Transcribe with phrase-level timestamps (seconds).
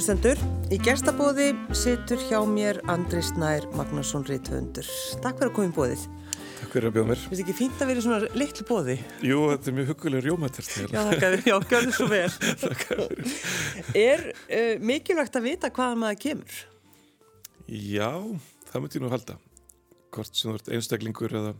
[0.00, 0.38] hlustendur.
[0.72, 4.86] Í gestabóði situr hjá mér Andri Snær Magnússon Rítvöndur.
[5.20, 6.04] Takk fyrir að koma í bóðið.
[6.60, 7.24] Takk fyrir að bjóða mér.
[7.26, 8.96] Finnst ekki fínt að vera í svona litlu bóði?
[9.28, 10.72] Jú, þetta er mjög huguleg rjómatert.
[10.80, 11.36] Já, þér.
[11.50, 12.32] Já, gjörðu svo vel.
[14.06, 16.64] er uh, mikilvægt að vita hvaða maður kemur?
[17.68, 18.10] Já,
[18.72, 19.40] það myndi ég nú halda.
[20.16, 21.56] Hvort sem þú ert einstaklingur eða,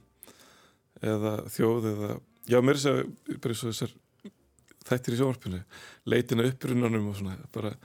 [1.12, 2.14] eða þjóð eða...
[2.48, 3.98] Já, mér er þess að bara þessar
[4.88, 5.66] þættir í sjónvarpinu,
[6.08, 7.76] leitina upprunanum og svona, bara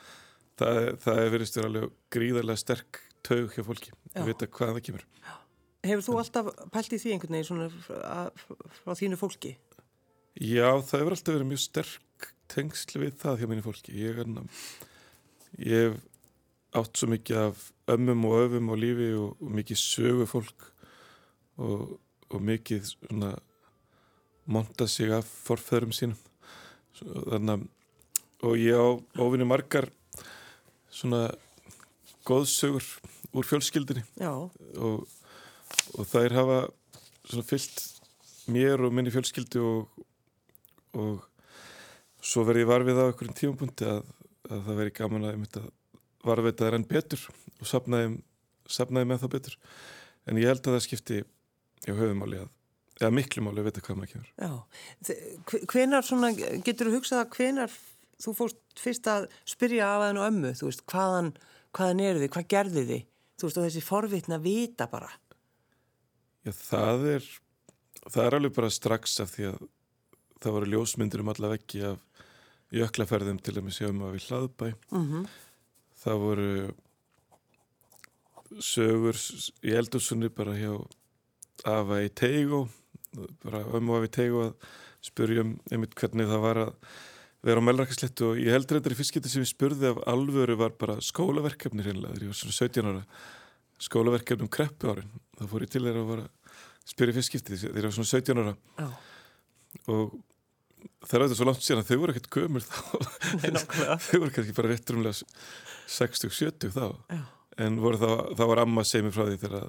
[0.60, 5.06] það, það er verið alveg gríðarlega sterk taug hjá fólki, að vita hvaða það kemur.
[5.86, 7.70] Hefur þú alltaf pælt í því einhvern veginn svona
[8.82, 9.56] frá, þínu fólki?
[10.36, 13.96] Já, það hefur alltaf verið mjög sterk tengsl við það hjá mínu fólki.
[13.98, 14.22] Ég,
[15.62, 16.00] ég hef
[16.76, 20.70] átt svo mikið af ömmum og öfum á lífi og, og mikið sögu fólk
[21.62, 21.96] og,
[22.30, 23.36] og mikið svona
[24.46, 26.20] monta sig af forfæðurum sínum
[27.00, 27.64] þannig að
[28.46, 28.88] og ég á
[29.24, 29.88] ofinni margar
[30.96, 31.28] svona
[32.26, 32.86] góðsögur
[33.36, 35.04] úr fjölskyldinni og,
[36.00, 36.60] og þær hafa
[37.28, 37.84] svona fyllt
[38.52, 40.04] mér og minni fjölskyldi og,
[40.96, 41.26] og
[42.26, 44.04] svo verði ég varfið á einhverjum tímapunkti að,
[44.50, 45.70] að það veri gaman að, að
[46.26, 47.26] varfið það enn betur
[47.60, 48.12] og sapnaði,
[48.66, 49.58] sapnaði með það betur.
[50.26, 51.24] En ég held að það skipti
[51.86, 52.54] á höfumáli að
[52.96, 54.30] eða miklu máli að vita hvað maður kemur.
[54.40, 54.54] Já,
[55.72, 57.74] hvenar svona getur þú hugsað að hvenar
[58.22, 61.32] þú fórst fyrst að spyrja af hann og ömmu þú veist, hvaðan,
[61.76, 63.06] hvaðan er þið, hvað gerði þið?
[63.36, 65.10] Þú veist, og þessi forvitna vita bara.
[66.46, 67.30] Já, það er
[68.06, 69.62] það er alveg bara strax af því að
[70.44, 72.26] það voru ljósmyndir um alla veggi af
[72.76, 74.68] jöklaferðum til að við sjáum að við hlaðbæ.
[74.92, 75.28] Mm -hmm.
[76.04, 76.52] það voru
[78.62, 79.18] sögur
[79.66, 80.74] í eldursunni bara hjá
[81.66, 82.68] afa í Teigo
[83.44, 84.54] bara ömmu af í Teigo að
[85.06, 86.74] spurjum einmitt hvernig það var að
[87.46, 90.76] vera á melrakaslettu og ég heldur þetta í fyrstskipti sem ég spurði af alvöru var
[90.80, 93.04] bara skólaverkefni reynilega, þegar ég var svona 17 ára.
[93.86, 96.28] Skólaverkefni um kreppu árin þá fór ég til þeirra að vera
[96.86, 98.56] spyrja fyrstskipti þegar ég var svona 17 ára.
[98.82, 98.98] Oh.
[99.92, 100.18] og
[101.06, 102.78] það er auðvitað svo langt síðan að þau voru ekkert gömur þá.
[104.06, 105.18] Þau voru kannski bara rétt rumlega
[105.96, 106.86] 60-70 þá.
[106.86, 107.26] Oh.
[107.62, 109.68] en þá, þá var amma mér frá því þegar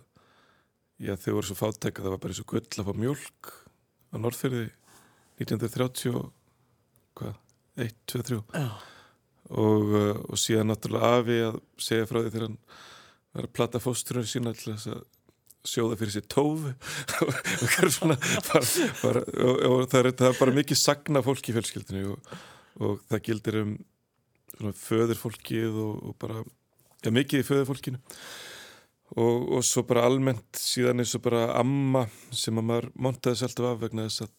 [1.02, 3.50] já þau voru svo fátæk að það var bara eins og gull að fá mjölk
[4.12, 4.64] á Norrferði
[5.42, 6.22] 1930
[7.16, 7.34] hvað,
[7.76, 8.76] 1, 2, 3 oh.
[9.62, 9.96] og,
[10.32, 12.58] og síðan náttúrulega Afi að segja frá því þegar hann
[13.36, 15.04] var að platta fósturinn sína til þess að
[15.66, 16.72] sjóða fyrir sér tófu.
[17.26, 18.16] Og, svona,
[18.46, 18.62] bara,
[19.02, 22.12] bara, og, og það, er, það er bara mikið sagna fólk í fjölskyldinu
[22.86, 23.72] og það gildir um
[24.56, 26.42] föðurfólkið og bara
[27.02, 28.00] já, mikið í föðurfólkinu.
[29.16, 33.50] Og, og svo bara almennt síðan eins og bara amma sem að maður montaði sér
[33.50, 34.32] alltaf af vegna þess að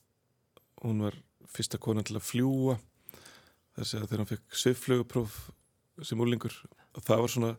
[0.84, 1.20] hún var
[1.53, 2.78] fyrsta konan til að fljúa
[3.78, 5.38] þess að þegar hann fekk sveiflögupróf
[6.06, 6.56] sem úrlingur
[6.98, 7.52] það var svona,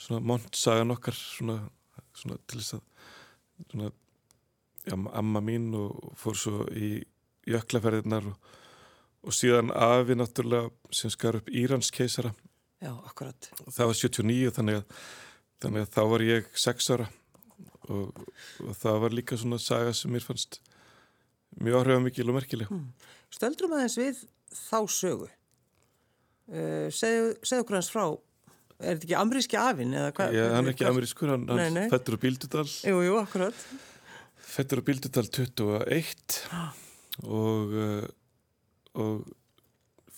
[0.00, 1.58] svona montsagan okkar svona,
[2.16, 2.84] svona til þess að
[3.70, 3.92] svona,
[4.86, 6.98] já, amma mín og fór svo í
[7.48, 8.52] jöklaferðirnar og,
[9.24, 12.34] og síðan afi náttúrulega sem skar upp Írans keisara
[12.78, 13.48] Já, akkurat.
[13.74, 15.00] Það var 79 þannig að
[15.58, 17.08] þannig að þá var ég sex ára
[17.90, 18.20] og,
[18.62, 20.60] og það var líka svona saga sem mér fannst
[21.58, 22.70] mjög áhrifamikil og merkileg.
[22.70, 22.92] Hmm.
[23.34, 24.20] Stöldrum aðeins við
[24.54, 25.26] þá sögu
[26.52, 28.04] uh, segðu, segðu okkur hans frá
[28.78, 29.96] er þetta ekki amríski afinn?
[29.96, 33.64] Já, hann er ekki amrískur, hann, hann fættur á Bíldudal Jú, jú, akkurat
[34.48, 36.70] Fættur á Bíldudal 21 ah.
[37.26, 38.06] og uh,
[38.98, 39.26] og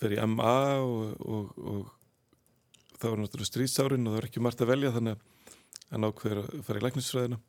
[0.00, 4.64] fer í MA og, og, og það var náttúrulega stríðsárin og það var ekki margt
[4.64, 5.56] að velja þannig að
[5.90, 7.40] hann ákveður að fara í læknisfræðina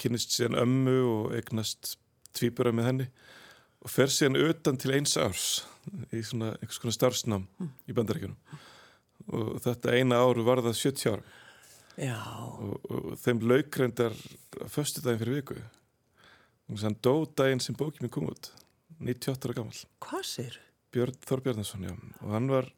[0.00, 1.96] kynist síðan ömmu og eignast
[2.36, 3.08] tvíbura með henni
[3.82, 5.46] og fer síðan utan til eins árs
[6.14, 7.70] í svona einhvers konar starfsnám mm.
[7.90, 8.58] í bandaríkjunum.
[9.32, 11.38] Og þetta eina áru var það 70 ára
[12.00, 14.14] og, og þeim laukreindar
[14.72, 15.58] förstu daginn fyrir viku.
[16.70, 18.52] Og þann dó daginn sem bókið mér kom út
[19.02, 20.58] 98 ára gammal Hvað sér?
[20.92, 21.94] Björn Þorbjarnason, já.
[22.22, 22.68] Og hann var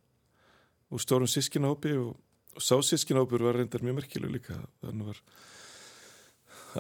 [0.95, 2.15] úr stórum sískinahópi og,
[2.55, 4.59] og sá sískinahópur var reyndar mjög merkileg líka.
[4.85, 5.23] Þannig var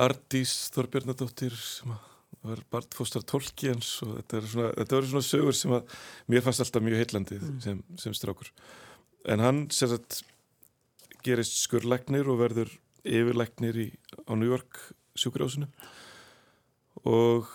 [0.06, 1.94] Ardís Þorbjörnadóttir sem
[2.44, 5.98] var barndfóstar tólkjens og þetta, svona, þetta var svona sögur sem að
[6.32, 7.58] mér fannst alltaf mjög heillandi mm.
[7.64, 8.50] sem, sem strákur.
[9.30, 10.20] En hann sér að
[11.24, 12.72] gerist skurlegnir og verður
[13.04, 13.88] yfirlegnir í,
[14.28, 14.80] á New York
[15.18, 15.68] sjúkurásinu
[17.08, 17.48] og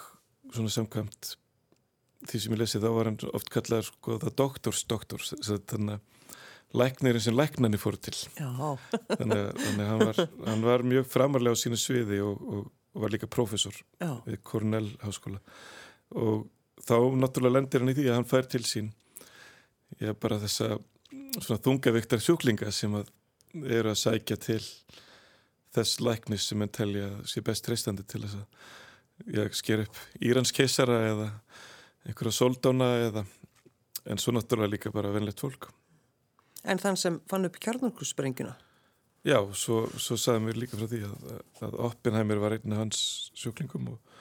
[0.53, 1.35] svona samkvæmt
[2.27, 6.07] því sem ég lesið þá var hann oft kallað sko það doktors doktors þannig að
[6.77, 8.15] læknirinn sem læknarnir fór til.
[8.37, 12.67] Þannig, þannig hann, var, hann var mjög framarlega á sínu sviði og, og,
[12.99, 14.19] og var líka profesor Já.
[14.27, 15.39] við Cornell háskóla
[16.11, 16.49] og
[16.83, 18.91] þá náttúrulega lendir hann í því að hann fær til sín
[20.03, 20.75] ég bara þessa
[21.39, 23.07] svona þungaviktar sjúklinga sem að
[23.63, 24.61] eru að sækja til
[25.73, 30.51] þess læknis sem enn telja sé best treystandi til þess að ég sker upp Írans
[30.55, 31.29] keisara eða
[32.05, 33.25] einhverja soldána eða
[34.09, 35.69] en svo náttúrulega líka bara venlegt fólk.
[36.67, 38.55] En þann sem fann upp kjarnarkussprengina?
[39.27, 41.31] Já, svo, svo sagði mér líka frá því að,
[41.67, 42.99] að Oppenheimer var einn af hans
[43.37, 44.19] sjúklingum og,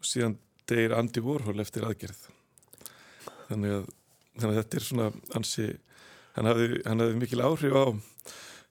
[0.00, 0.36] og síðan
[0.68, 2.26] degir Andy Warhol eftir aðgerð.
[3.48, 3.86] Þannig að,
[4.40, 5.06] þannig að þetta er svona
[5.38, 5.68] ansi,
[6.36, 7.84] hann hafði, hann hafði mikil áhrif á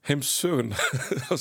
[0.03, 0.73] heimsögun
[1.31, 1.33] á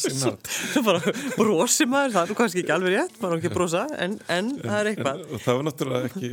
[0.87, 4.63] bara brosi maður, það er kannski ekki alveg rétt, maður ekki brosa, en, en, en
[4.63, 5.23] það er eitthvað.
[5.23, 6.33] En, og það var náttúrulega ekki,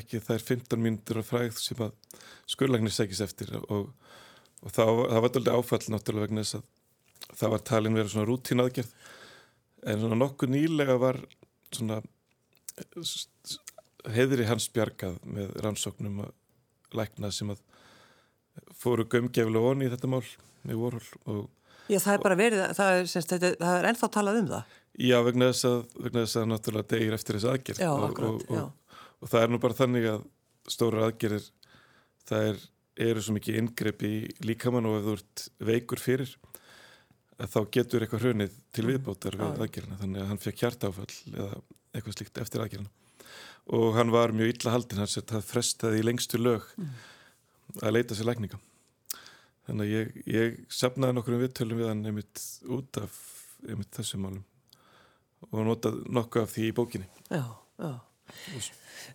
[0.00, 2.20] ekki þær 15 mínútur af fræð sem að
[2.52, 3.92] skurlagnir segis eftir og,
[4.60, 6.68] og það, það var alltaf áfall náttúrulega vegna þess að
[7.30, 8.92] það var talin verið svona rútín aðgerð
[9.82, 11.18] en svona nokkuð nýlega var
[11.72, 12.00] svona
[14.12, 16.32] heiðri hans bjargað með rannsóknum að
[16.98, 17.62] lækna sem að
[18.76, 20.24] fóru gömgeflu onni í þetta mál
[20.66, 21.42] með vorhól og
[21.90, 24.76] Já, það er bara verið, það er, semst, þetta, það er ennþá talað um það.
[25.02, 28.44] Já, vegna þess að, vegna þess að náttúrulega degir eftir þessu aðgerð já, og, akkurat,
[28.46, 30.22] og, og, og það er nú bara þannig að
[30.70, 31.48] stóra aðgerðir
[32.30, 32.62] það er,
[33.08, 34.12] eru svo mikið ingrepp í
[34.46, 36.36] líkamann og ef þú ert veikur fyrir
[37.38, 38.90] þá getur eitthvað hrunið til mm.
[38.92, 39.62] viðbótar við mm.
[39.64, 41.62] aðgerðina þannig að hann fekk hjartáfall eða
[41.92, 42.92] eitthvað slíkt eftir aðgerðina
[43.78, 46.94] og hann var mjög illa haldin hans að það frestaði í lengstu lög mm.
[47.82, 48.60] að leita sér lækninga
[49.68, 53.20] þannig að ég, ég sefnaði nokkur um viðtölum við hann einmitt út af
[53.68, 54.46] einmitt þessum málum
[55.50, 57.44] og notaði nokkuð af því í bókinni Já,
[57.78, 57.92] já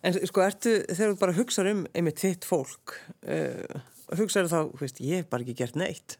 [0.06, 2.92] En sko, ertu, þegar þú bara hugsaður um einmitt þitt fólk
[3.24, 3.80] uh,
[4.14, 6.18] hugsaður þá, veist, ég hef bara ekki gert neitt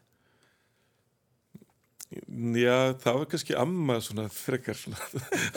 [2.09, 4.97] Já, það var kannski amma svona frekar svona.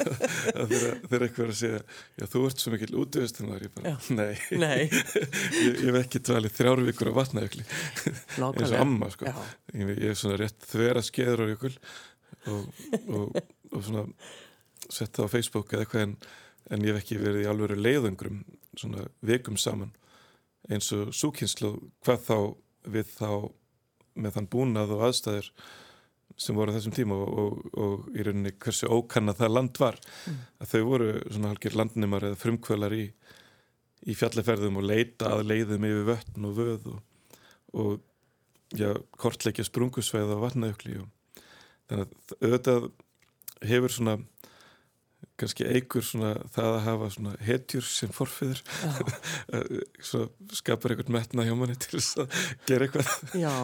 [1.08, 4.10] Þegar eitthvað er að segja já, þú ert svo mikil útvöðstunar ég bara, já.
[4.12, 4.82] nei, nei.
[5.62, 7.64] ég, ég hef ekki dvalið þrjáru vikur á vatnajökli.
[8.37, 9.32] Eins og amma sko.
[9.72, 11.72] Ég, ég er svona rétt þvera skeður á jökul
[12.52, 14.06] og, og, og svona
[14.93, 16.16] sett það á Facebook eða eitthvað en,
[16.69, 18.43] en ég hef ekki verið í alveg leiðungrum
[18.76, 19.96] svona vikum saman.
[20.69, 22.37] Eins og súkynslu hvað þá
[22.93, 23.31] við þá
[24.20, 25.48] með þann búnað og aðstæður
[26.40, 29.99] sem voru þessum tíma og, og, og í rauninni hversu ókanna það land var.
[30.26, 30.40] Mm.
[30.62, 33.05] að þau voru svona halgir landnimar eða frumkvölar í,
[34.08, 37.00] í fjalleferðum og leita að leiðum yfir vötn og vöð og,
[37.73, 41.08] og já, kortleikja sprungusveið á vatnaukli og
[41.90, 42.93] þannig að auðvitað
[43.69, 44.19] hefur svona
[45.38, 48.62] kannski eigur svona það að hafa svona hetjur sem forfiður
[50.58, 53.38] skapar einhvern metna hjá manni til þess að gera eitthvað.
[53.38, 53.55] Já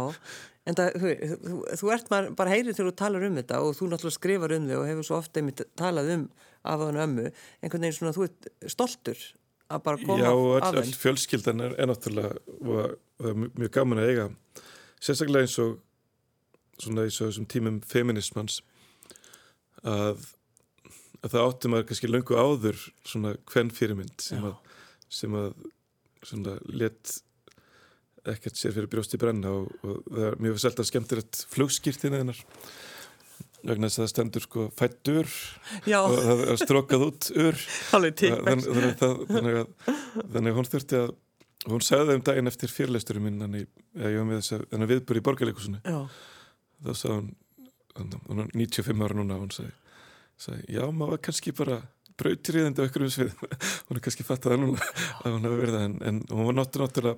[0.69, 3.87] En það, þú, þú ert maður, bara heyrið þegar þú talar um þetta og þú
[3.89, 6.25] náttúrulega skrifar um þig og hefur svo ofta einmitt talað um
[6.69, 7.29] af hann ömmu,
[7.63, 9.23] einhvern veginn svona þú ert stoltur
[9.69, 14.03] að bara koma Já, all, all fjölskyldan er, er náttúrulega og það er mjög gaman
[14.03, 14.27] að eiga
[14.99, 15.77] sérstaklega eins og
[16.79, 18.61] svona eins og þessum tímum feminismans
[19.85, 20.25] að,
[21.23, 24.51] að það áttum að kannski löngu áður svona hvern fyrirmynd sem Já.
[24.51, 24.85] að,
[25.21, 25.51] sem að
[26.27, 27.19] svona let
[28.35, 32.43] ekkert sér fyrir brjósti brenna og, og það er mjög selta skemmtilegt flugskýrtina hennar
[33.67, 35.31] vegna þess að það stendur sko fættur
[35.99, 37.65] og það er strókað út ur.
[37.93, 39.59] Þannig, þannig, þannig,
[40.21, 41.11] þannig að hún þurfti að
[41.69, 43.69] hún sagði um daginn eftir fyrirleisturum minn þannig
[43.99, 47.31] að viðbúri í borgarleikusinu þá sagði hún
[47.99, 49.73] hún er 95 ára núna hún sagði,
[50.39, 51.81] sagði já maður kannski bara
[52.19, 53.35] brautriðandi á ykkur um svið
[53.89, 54.87] hún er kannski fattað að núna
[55.25, 57.17] að hún hefur verið það en, en hún var náttúrulega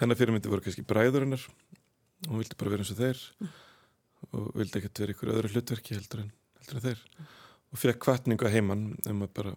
[0.00, 1.46] hennar fyrirmyndi voru kannski bræður hennar.
[2.26, 3.22] Og hún vildi bara vera eins og þeir
[4.34, 7.02] og vildi ekkert vera ykkur öðru hlutverki heldur en, heldur en þeir.
[7.72, 9.56] Og fekk kvartningu að heimann um að bara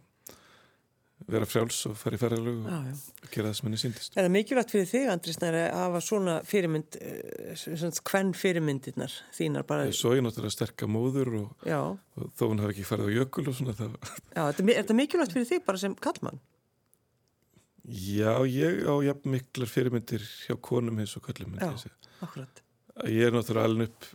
[1.27, 3.29] vera frjáls og fara í ferðalög og já, já.
[3.33, 6.97] gera það sem henni síndist Er það mikilvægt fyrir þig Andris að hafa svona fyrirmynd
[6.99, 9.89] hvern eh, fyrirmyndirnar þínar bara?
[9.95, 13.57] Svo ég náttúrulega sterka móður og, og þó hún hafi ekki farið á jökul og
[13.59, 13.97] svona það...
[14.31, 16.39] Já, er það mikilvægt fyrir þig bara sem kallmann?
[17.89, 21.71] Já, ég á jafn miklar fyrirmyndir hjá konum eins og kallum Já,
[22.21, 22.61] akkurat.
[23.09, 24.09] Ég er náttúrulega alveg upp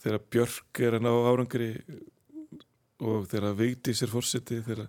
[0.00, 1.70] þegar Björk er að ná árangri
[3.02, 4.86] og þegar Vigdís er fórseti þegar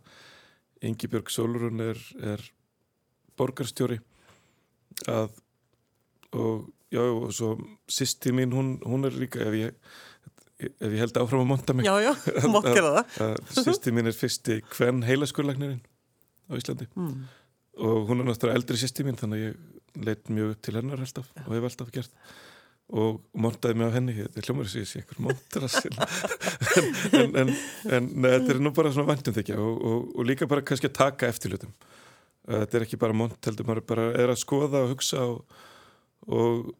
[0.85, 2.45] Ingi Björg Solrún er, er
[3.39, 3.97] borgarstjóri
[5.09, 5.33] að
[6.37, 7.55] og já og svo
[7.91, 9.93] sýsti mín hún, hún er líka ef ég,
[10.61, 11.89] ef ég held áfram að monta mig.
[11.89, 12.13] Já, já,
[12.53, 13.41] mokkera það.
[13.57, 15.81] Sýsti mín er fyrsti hvern heilaskurlagnirinn
[16.51, 16.87] á Íslandi.
[16.95, 17.27] Mm.
[17.81, 21.03] og hún er náttúrulega eldri sýsti mín þannig að ég leitt mjög upp til hennar
[21.03, 21.45] alltaf ja.
[21.47, 22.15] og hef alltaf gert.
[22.91, 25.93] Og montaði mig á henni, þetta er hljómar að sé einhver montrasil
[27.21, 27.53] en, en,
[27.87, 30.89] en neð, þetta er nú bara svona vandum þykja og, og, og líka bara kannski
[30.91, 31.71] að taka eftirlutum
[32.47, 35.57] þetta er ekki bara mont heldur maður bara er að skoða og hugsa og,
[36.27, 36.71] og,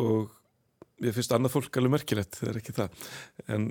[0.00, 3.04] og ég finnst annað fólk alveg merkilegt, það er ekki það.
[3.48, 3.66] En,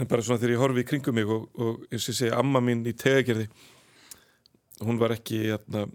[0.00, 2.34] en bara svona þegar ég horfi í kringum mig og, og eins og ég segi
[2.36, 3.48] amma mín í tegagerði
[4.86, 5.86] hún var ekki jæna,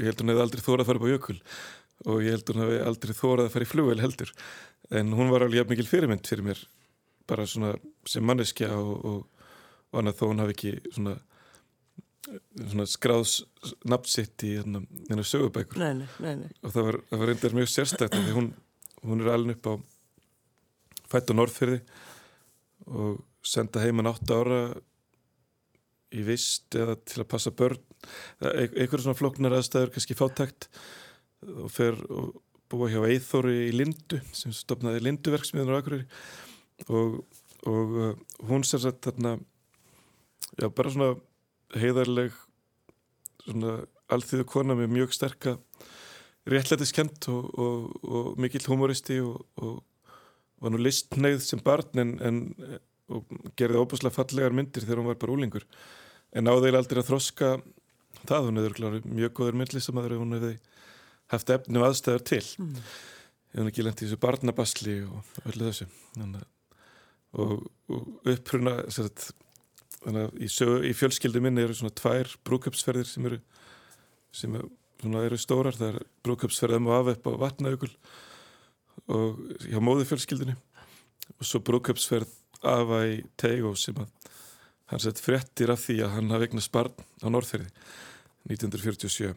[0.00, 1.36] ég held hún hefði aldrei þórað að fara upp á jökul
[2.06, 4.32] og ég held hún hefði aldrei þórað að fara í flugvel heldur.
[4.96, 6.60] En hún var alveg mikil fyrirmynd fyrir mér
[7.26, 7.72] bara svona
[8.06, 9.48] sem manneskja og, og,
[9.90, 11.16] og annað þó hún hafi ekki svona,
[12.60, 13.40] svona skráðs
[13.88, 15.80] nafnsitt í hennar sögubækur.
[15.82, 18.50] Nei, nei, nei, og það var, það var reyndar mjög sérstætt því hún,
[19.02, 19.74] hún er alveg upp á
[21.10, 21.80] fætt og norðfyrði
[22.86, 24.60] og senda heimann 8 ára
[26.16, 27.80] í vist eða til að passa börn.
[28.40, 30.68] Einhverjum svona floknar aðstæður kannski fátækt.
[31.46, 32.34] Og fer og
[32.72, 36.06] búa hjá Eithóri í Lindu sem stopnaði Linduverksmiðunar á Akureyri.
[36.90, 37.20] Og,
[37.68, 38.10] og uh,
[38.48, 39.36] hún sér satt þarna
[40.56, 41.14] já bara svona
[41.76, 42.34] heiðarleg
[43.46, 43.78] svona
[44.12, 45.56] alþýðu kona með mjög sterka
[46.46, 49.82] réttlætiskent og, og, og mikill humoristi og
[50.62, 52.38] var nú listneið sem barn en, en
[53.58, 55.66] gerði óbúslega fallegar myndir þegar hún var bara úlingur
[56.36, 57.50] en áðeil aldrei að þroska
[58.26, 60.52] það, hún hefur mjög góður myndlistamæður og hún hefði
[61.32, 62.42] haft efni og aðstæðar til.
[62.60, 62.76] Mm.
[63.50, 65.88] hefði hún ekki lengt í þessu barnabasli og öllu þessu.
[66.16, 66.46] Þannig,
[67.40, 69.30] og, og uppruna sagt,
[70.02, 70.50] þannig að í,
[70.90, 73.40] í fjölskyldu minni eru svona tvær brúköpsferðir sem eru
[74.36, 77.90] sem eru stórar, það er brúköpsferðum og afepp á vatnaugul
[79.12, 80.56] og hjá móðu fjölskyldinu
[81.36, 82.32] og svo brúköpsferð
[82.66, 84.12] afa í Tegó sem að
[84.92, 87.70] hann sett frettir af því að hann hafði eignast barn á Norðferði
[88.46, 89.32] 1947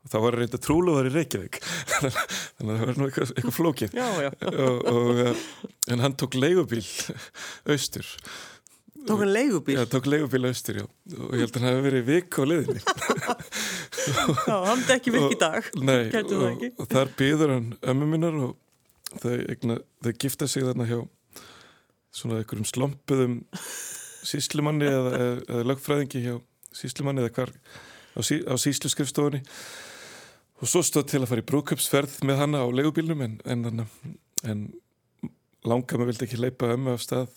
[0.00, 1.58] og þá var hann reynda trúluðar í Reykjavík.
[2.56, 3.98] Þannig að það var nú eitthvað, eitthvað flókið.
[3.98, 4.30] Já, já.
[4.48, 5.42] Og, og, eh,
[5.92, 6.86] en hann tók leigubíl
[7.74, 8.08] austur.
[9.08, 9.76] Tók hann leigubíl?
[9.76, 10.86] Já, tók leigubíl austur, já.
[11.18, 12.80] Og ég held að hann hefði verið vik á leðinni
[14.48, 15.70] Já, hann er ekki virk í dag.
[15.84, 21.00] Nei, og, og þar býður hann ömmu minnar og þau, þau gifta sig þarna hjá
[22.16, 23.40] svona einhverjum slompuðum
[24.26, 26.34] síslumanni eða, eða, lögfræðingi hjá
[26.76, 29.42] síslumanni eða hvar á, sí, á sísluskrifstofunni
[30.60, 33.86] og svo stóð til að fara í brúköpsferð með hanna á legubílnum en, en,
[34.44, 34.66] en
[35.66, 37.32] langa maður vildi ekki leipa ömmu af stað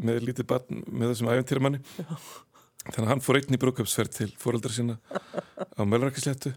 [0.00, 1.82] með lítið barn með þessum æfintýramanni
[2.88, 4.98] þannig að hann fór einn í brúköpsferð til fóröldra sína
[5.76, 6.54] á Mölnarkisléttu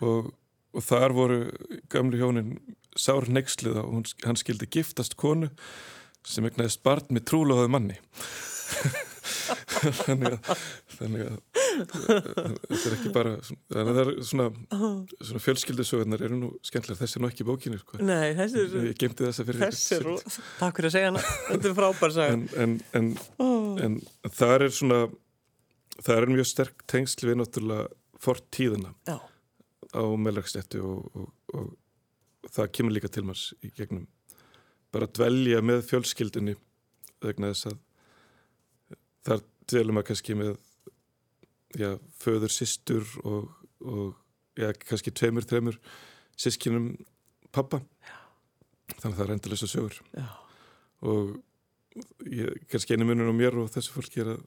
[0.00, 0.32] og,
[0.72, 1.38] og þar voru
[1.92, 2.56] gamlu hjónin
[2.96, 5.50] Sár Nexlið og hann skildi giftast konu
[6.26, 7.98] sem egnaðist barn með trúlóðaðu manni
[10.06, 10.62] þannig að
[10.96, 11.36] þannig að
[11.86, 14.46] þetta er ekki bara þannig að það er svona,
[15.20, 18.00] svona fjölskyldisögurnar eru nú skemmtilega þessi er nú ekki bókinu sko.
[18.00, 20.08] Nei, þessi er ég gemdi þessa fyrir þessi er,
[20.60, 23.70] takk fyrir að segja hana þetta er frábær saga en, en, en, oh.
[23.86, 25.00] en það er svona
[26.00, 27.88] það er mjög sterk tengsl við náttúrulega
[28.22, 29.18] fort tíðina Já.
[29.92, 31.72] á meðlagsnettu og, og, og,
[32.46, 34.06] og það kemur líka til maður í gegnum
[34.94, 36.56] bara að dvelja með fjölskyldinni
[37.24, 37.82] vegna þess að
[39.26, 40.54] þar dvelum að kannski með
[41.76, 43.50] já, föður, sýstur og,
[43.82, 44.14] og
[44.58, 45.80] já, kannski tveimur, þreimur
[46.38, 46.92] sískinum
[47.54, 48.16] pappa já.
[49.00, 49.98] þannig að það er endalisa sögur.
[50.16, 50.28] Já.
[51.06, 51.36] og
[52.30, 54.42] ég, kannski einu munum á mér og þessu fólki er að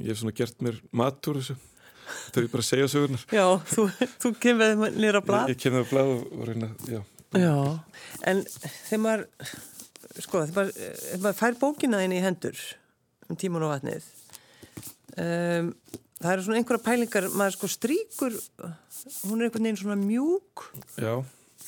[0.00, 1.58] ég hef svona gert mér matur þessu.
[2.06, 3.22] Er bara að segja sögurnar.
[3.34, 3.88] Já, þú,
[4.22, 7.00] þú kemur nýra blad Ég, ég kemur á blad og, og reyna, já.
[7.34, 7.54] Já,
[8.30, 9.24] en þegar maður
[10.22, 10.68] sko, þegar
[11.24, 12.60] maður, fær bókina þín í hendur
[13.30, 14.08] um tíman og vatnið.
[15.16, 15.70] Um,
[16.20, 18.36] það eru svona einhverja pælingar maður sko stríkur
[19.26, 20.66] hún er einhvern veginn svona mjúk.
[21.00, 21.14] Já.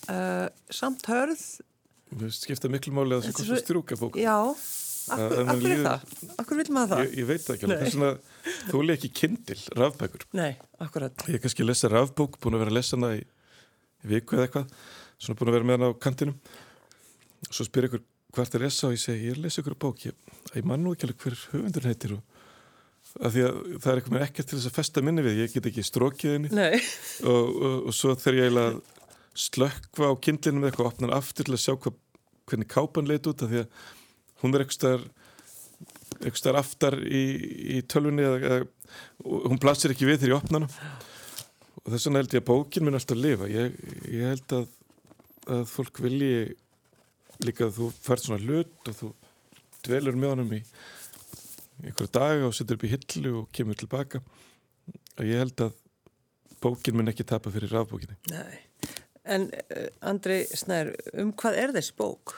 [0.09, 1.43] Uh, samt hörð.
[2.17, 4.37] Mér skipta miklu máli að það þú strjúka bók Já,
[5.13, 6.31] akkur, akkur líður, er það?
[6.41, 7.03] Akkur vil maður það?
[7.03, 8.13] Ég, ég veit það ekki, það er svona
[8.71, 10.25] þú er ekki kindil, rafbækur.
[10.39, 13.21] Nei, Ég er kannski að lesa rafbók, búin að vera að lesa hana í,
[14.05, 14.73] í viku eða eitthvað.
[15.21, 16.39] Svona búin að vera með hana á kantinum.
[17.45, 18.05] Og svo spyr ykkur
[18.39, 20.95] hvert er lesa og ég segi ég að lesa ykkur bók ég, ég man nú
[20.95, 22.39] ekki alveg hver höfundur heitir og
[23.25, 25.69] að því að það er eitthvað ekkert til þess að festa minni við, ég get
[25.71, 26.67] ekki strókið henni.
[27.31, 28.81] Og, og, og svo þegar ég að
[29.39, 31.93] slökkva á kindlinu með eitthvað og opna hann aftur til að sjá hva,
[32.51, 33.83] hvernig kápan leit út að því að
[34.43, 35.07] hún er eitthvað
[36.19, 37.23] eitthvað aftar í,
[37.79, 42.23] í tölvunni eða, eða hún plassir ekki við þegar ég opna hann og þess vegna
[42.23, 43.49] held ég að bókin minn alltaf lifa.
[43.49, 43.77] Ég,
[44.11, 44.65] ég held að,
[45.55, 46.33] að fólk vilji
[47.45, 49.11] líka þú fært svona hlut og þú
[49.87, 50.63] dvelur með honum í
[51.85, 54.23] einhverja daga og setur upp í hillu og kemur tilbaka.
[55.19, 55.77] Og ég held að
[56.63, 58.17] bókin minn ekki tapa fyrir rafbókinni.
[58.33, 58.59] Nei,
[59.29, 62.35] en uh, Andri Snær, um hvað er þessi bók?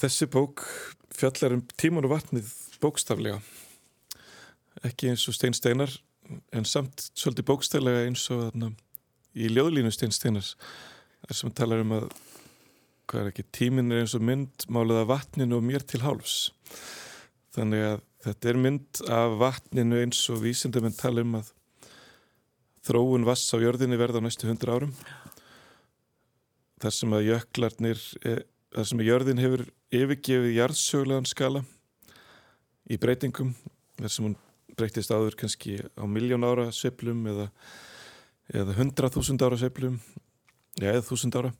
[0.00, 0.64] Þessi bók
[1.16, 3.40] fjallar um tíman og vatnið bókstaflega.
[4.86, 5.92] Ekki eins og Stein Steinar
[6.56, 8.72] en samt svolítið bókstaflega eins og þarna
[9.36, 10.54] í ljóðlínu Stein Steinars
[11.26, 12.08] þar sem talar um að
[13.10, 16.52] hvað er ekki, tíminn er eins og mynd málið af vatninu og mér til hálfs.
[17.56, 21.50] Þannig að þetta er mynd af vatninu eins og vísindamenn tala um að
[22.86, 24.94] þróun vass á jörðinni verða á næstu hundra árum.
[26.80, 28.42] Þar sem að jöklarnir eh,
[28.76, 31.64] þar sem að jörðin hefur yfirgefið jarðsögulegan skala
[32.90, 33.52] í breytingum
[33.98, 34.38] þar sem hún
[34.78, 37.50] breytist áður kannski á miljón ára sveplum eða,
[38.54, 39.98] eða hundrað þúsund ára sveplum
[40.78, 41.50] eða þúsund ára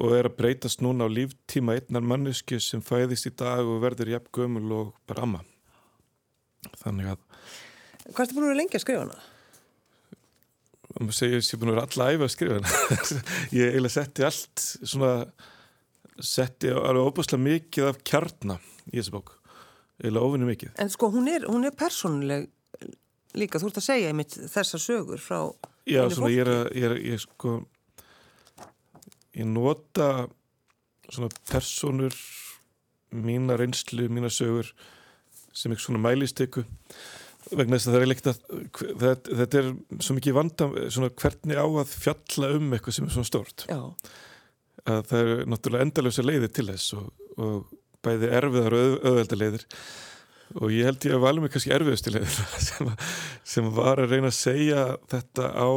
[0.00, 4.14] og er að breytast núna á líftíma einnar mannesku sem fæðist í dag og verður
[4.16, 5.44] jafn gömul og bara amma
[6.80, 7.26] þannig að
[8.10, 9.20] Hvað ertu búin að vera lengi að skrifa hana?
[10.98, 13.00] maður segir að ég sé búin að vera alla æfa að skrifa hana.
[13.60, 15.12] Ég eiginlega setti allt svona
[16.20, 19.34] setti alveg óbúslega mikið af kjarnar í þessu bók.
[20.00, 20.72] Eiginlega ofinni mikið.
[20.82, 22.48] En sko, hún er, hún er persónuleg
[23.38, 25.38] líka, þú ert að segja einmitt þessar sögur frá
[25.88, 27.60] Já, svona ég er að, ég er, ég sko
[29.40, 30.10] ég nota
[31.10, 32.14] svona personur
[33.10, 34.70] mína reynslu, mína sögur
[35.56, 36.64] sem ekki svona mælisteku
[37.50, 38.40] vegna þess að það er leikt að
[39.00, 39.70] þetta, þetta er
[40.04, 43.64] svo mikið vanda svona hvernig á að fjalla um eitthvað sem er svona stórt.
[43.70, 43.80] Já,
[44.86, 47.08] að það er náttúrulega endalösa leiðir til þess og,
[47.40, 47.72] og
[48.04, 49.66] bæði erfiðar og auðvelda leiðir.
[50.60, 52.92] Og ég held ég að valum mig kannski erfiðustu leiðir sem,
[53.56, 55.70] sem var að reyna að segja þetta á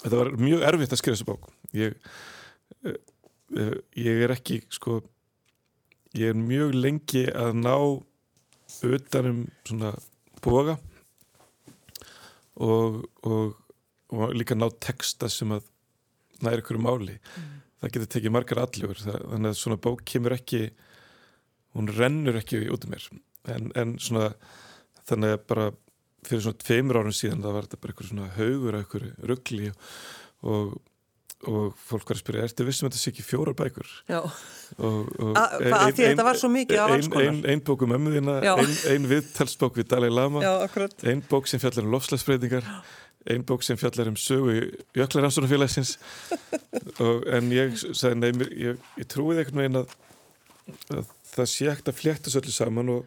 [0.00, 1.96] þetta var mjög erfitt að skrifa þessu bók ég
[2.84, 2.98] eh,
[3.56, 5.00] eh, ég er ekki sko
[6.16, 7.74] ég er mjög lengi að ná
[8.86, 9.92] utanum svona
[10.42, 10.76] boga
[12.60, 13.56] og, og,
[14.12, 15.66] og líka ná texta sem að
[16.44, 17.18] næri ykkur máli.
[17.80, 20.66] Það getur tekið margar allugur þannig að svona bók kemur ekki
[21.76, 23.06] hún rennur ekki út um mér.
[23.48, 24.32] En, en svona
[25.08, 25.70] þannig að bara
[26.26, 29.84] fyrir svona tveimur árum síðan það var þetta bara eitthvað svona haugur eitthvað ruggli og,
[30.44, 30.74] og,
[31.48, 33.88] og fólk var að spyrja, ertu vissum að þetta sé ekki fjórar bækur?
[34.10, 34.18] Já,
[34.76, 37.28] og, og A- hvað, af því þetta var svo mikið af alls konar?
[37.30, 38.52] ein, ein bók um ömmuðina Já.
[38.92, 40.42] ein, viðtalsbók við Dalai Lama.
[40.44, 40.92] Já, akkurat.
[41.08, 42.66] Ein bók sem fjallar um lofslagsbreytingar
[43.30, 44.54] ein bók sem fjallar um sögu
[44.96, 45.94] Jöklarhamstunarfélagsins
[47.36, 49.94] en ég sagði nei, ég, ég trúið einhvern veginn að,
[50.96, 53.06] að það sé ekkert að flétta svo öllu saman og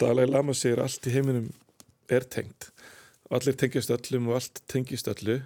[0.00, 1.50] Dalai Lama segir allt í heiminum
[2.10, 2.70] er tengt.
[3.30, 5.36] Allir tengjast öllum og allt tengjast öllu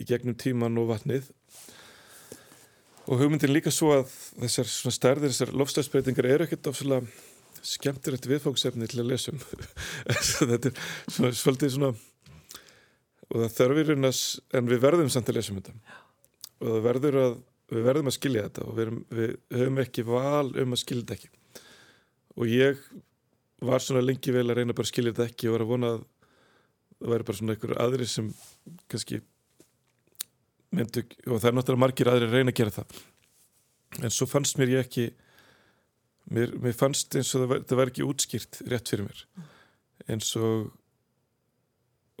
[0.00, 1.28] í gegnum tíman og vatnið.
[3.10, 7.02] Og hugmyndin líka svo að þessar svona stærðir, þessar lofslagsbreytingar eru ekkert ofslega
[7.60, 9.40] skemmtilegt viðfóksefni til að lesa um.
[10.52, 10.78] Þetta er
[11.10, 11.92] svona, svolítið svona
[13.30, 15.98] og það þarfir en, við verðum samt að lesa um þetta.
[16.60, 17.36] Og það verður að
[17.70, 21.04] við verðum að skilja þetta og við, erum, við höfum ekki val um að skilja
[21.04, 21.30] þetta ekki.
[22.36, 22.80] Og ég
[23.70, 25.92] var svona lengi vel að reyna bara að skilja þetta ekki og var að vona
[25.94, 26.00] að
[27.00, 28.32] það væri bara svona einhver aðri sem
[28.90, 29.20] kannski
[30.76, 32.98] myndu, og það er náttúrulega margir aðri að reyna að gera það.
[34.00, 35.06] En svo fannst mér ég ekki
[36.30, 39.24] mér, mér fannst eins og það var, það var ekki útskýrt rétt fyrir mér.
[40.10, 40.70] Eins og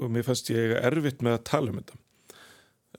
[0.00, 1.98] og mér fannst ég erfitt með að tala um þetta.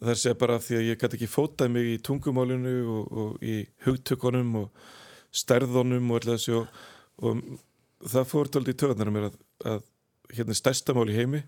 [0.02, 3.44] Það er segja bara því að ég gæti ekki fótað mig í tungumálinu og, og
[3.46, 4.86] í hugtökunum og
[5.42, 6.80] stærðunum og alltaf þessu og,
[7.26, 9.38] og það fór tóldi í töðanar mér að,
[9.74, 9.84] að
[10.38, 11.42] hérna stærsta mál í heimi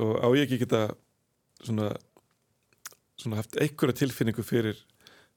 [0.00, 0.82] og á ég ekki geta
[1.64, 1.90] svona,
[3.22, 4.78] svona haft einhverja tilfinningu fyrir,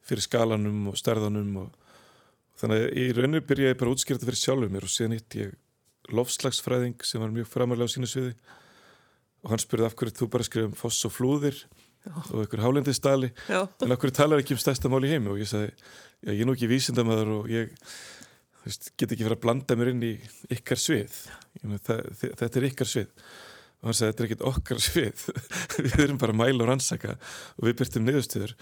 [0.05, 1.71] fyrir skalanum og stærðunum og
[2.59, 5.15] þannig að í rauninu byrja ég bara að útskýra þetta fyrir sjálfur mér og síðan
[5.17, 5.55] hitt ég
[6.15, 8.35] lofslagsfræðing sem var mjög framarlega á sínu sviði
[9.45, 11.57] og hann spurði af hverju þú bara skrifum foss og flúðir
[12.05, 12.13] Já.
[12.29, 15.31] og einhver hálendistali já, en af hverju talar ekki um stærsta mál í heimi?
[15.33, 15.71] Og ég sagði,
[16.21, 17.71] já, ég er nú ekki vísindamæður og ég
[18.61, 20.11] veist, get ekki fyrir að blanda mér inn í
[20.53, 21.15] ykkar svið.
[21.65, 23.25] Þi- þetta er ykkar svið
[23.81, 25.23] og hann sagði, þetta er ekkit okkar svið.
[25.85, 28.55] Við erum bara að mæla og rannsaka og við byrtum niðurstöður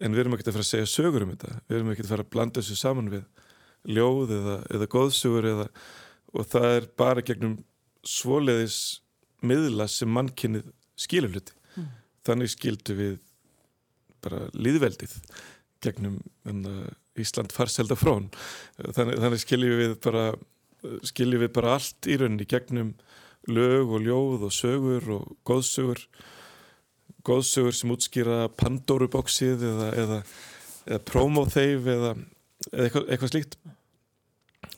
[0.00, 1.52] en við erum ekkert að fara að segja sögur um þetta.
[1.66, 3.24] Við erum ekkert að fara að blanda þessu saman við
[3.96, 5.66] ljóð eða, eða góðsugur eða,
[6.34, 7.54] og það er bara gegnum
[8.06, 8.80] svoleiðis
[9.46, 11.54] miðla sem mannkynnið skilur hluti.
[12.26, 13.16] Þannig skildu við
[14.24, 15.14] bara líðveldið
[15.84, 18.26] gegnum enna, Ísland farselda frón.
[18.76, 20.24] Þannig, þannig skiljum við bara
[21.06, 22.92] skiljum við bara allt í rauninni gegnum
[23.50, 26.02] lög og ljóð og sögur og góðsögur
[27.26, 30.18] góðsögur sem útskýra Pandoru-bóksið eða, eða,
[30.86, 32.12] eða Promothave eða,
[32.70, 33.56] eða eitthvað, eitthvað slíkt.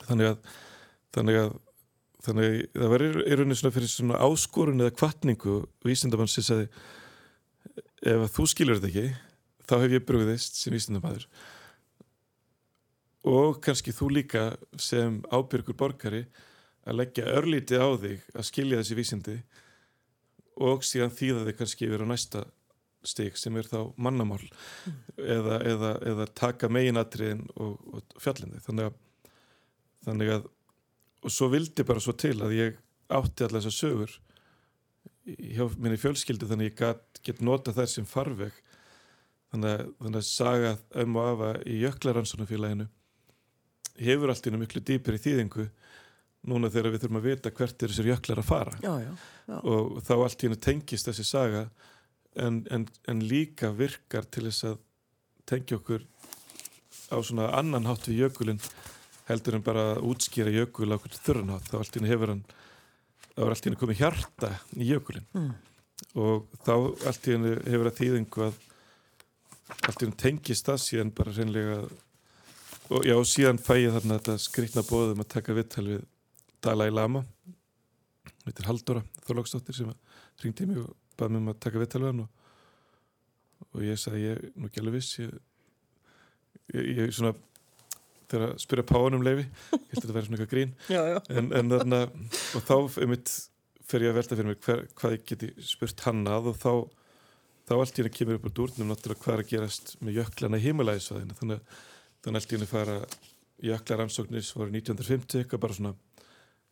[0.09, 0.55] Þannig að
[1.17, 1.57] þannig að
[2.29, 6.67] þannig að það var í rauninni svona fyrir svona áskorun eða kvartningu vísindamann sem sagði
[8.03, 9.07] ef að þú skilur þetta ekki
[9.69, 11.29] þá hef ég brugðist sem vísindamæður
[13.29, 14.45] og kannski þú líka
[14.81, 16.25] sem ábyrgur borgari
[16.89, 19.37] að leggja örlítið á þig að skilja þessi vísindi
[20.69, 22.45] og síðan þýða þið kannski yfir á næsta
[23.07, 24.43] stig sem er þá mannamál
[25.17, 28.97] eða, eða, eða taka meginatriðin og, og fjallindi þannig að,
[30.09, 30.49] þannig að
[31.19, 34.19] og svo vildi bara svo til að ég átti allar þessar sögur
[35.37, 38.55] hjá minni fjölskyldu þannig að ég gat, get nota þær sem farveg.
[39.53, 40.73] Þannig að, þannig að saga
[41.03, 42.89] um og afa í jöklaransonafélaginu
[43.99, 45.65] hefur allt í miklu dýpir í þýðingu
[46.47, 49.11] núna þegar við þurfum að vita hvert er þessir jöklar að fara já, já,
[49.49, 49.57] já.
[49.59, 51.65] og þá allt í hennu tengist þessi saga
[52.39, 54.79] en, en, en líka virkar til þess að
[55.49, 56.05] tengja okkur
[57.11, 58.61] á svona annan hátt við jökulinn
[59.29, 62.45] heldur en bara að útskýra jökul á okkur þurranhátt, þá allt í hennu hefur hann
[63.35, 65.55] þá er allt í hennu komið hjarta í jökulinn Mm.
[66.23, 66.73] og þá
[67.11, 68.61] allt í hennu hefur að þýðingu að
[69.89, 71.79] allt í hennu tengist það síðan bara reynlega
[72.89, 76.05] og já, síðan fæ ég þarna þetta skrýtna bóðum að taka vittal við
[76.65, 77.25] Dalai Lama
[78.45, 79.91] þetta er Haldóra Þorlóksdóttir sem
[80.43, 82.31] ringdi mig og baði mig um að taka vittal við hann og,
[83.75, 85.35] og ég sagði ég er nú ekki alveg viss ég,
[86.75, 87.35] ég, ég svona
[88.29, 91.01] þegar að spyrja páan um leifi ég held að þetta væri svona eitthvað grín já,
[91.15, 91.19] já.
[91.41, 92.01] en, en þarna
[92.59, 93.35] og þá einmitt
[93.89, 96.73] fer ég að velta fyrir mig hver, hvað ég geti spurt hann að og þá
[97.69, 100.61] þá allt í henni kemur upp á dúrnum náttúrulega hvað er að gerast með jöklana
[100.61, 102.99] í himalæðisvæðinu þannig, að- allt í henni fara
[103.69, 105.95] jöklaransóknis voru 1950 eitthvað bara svona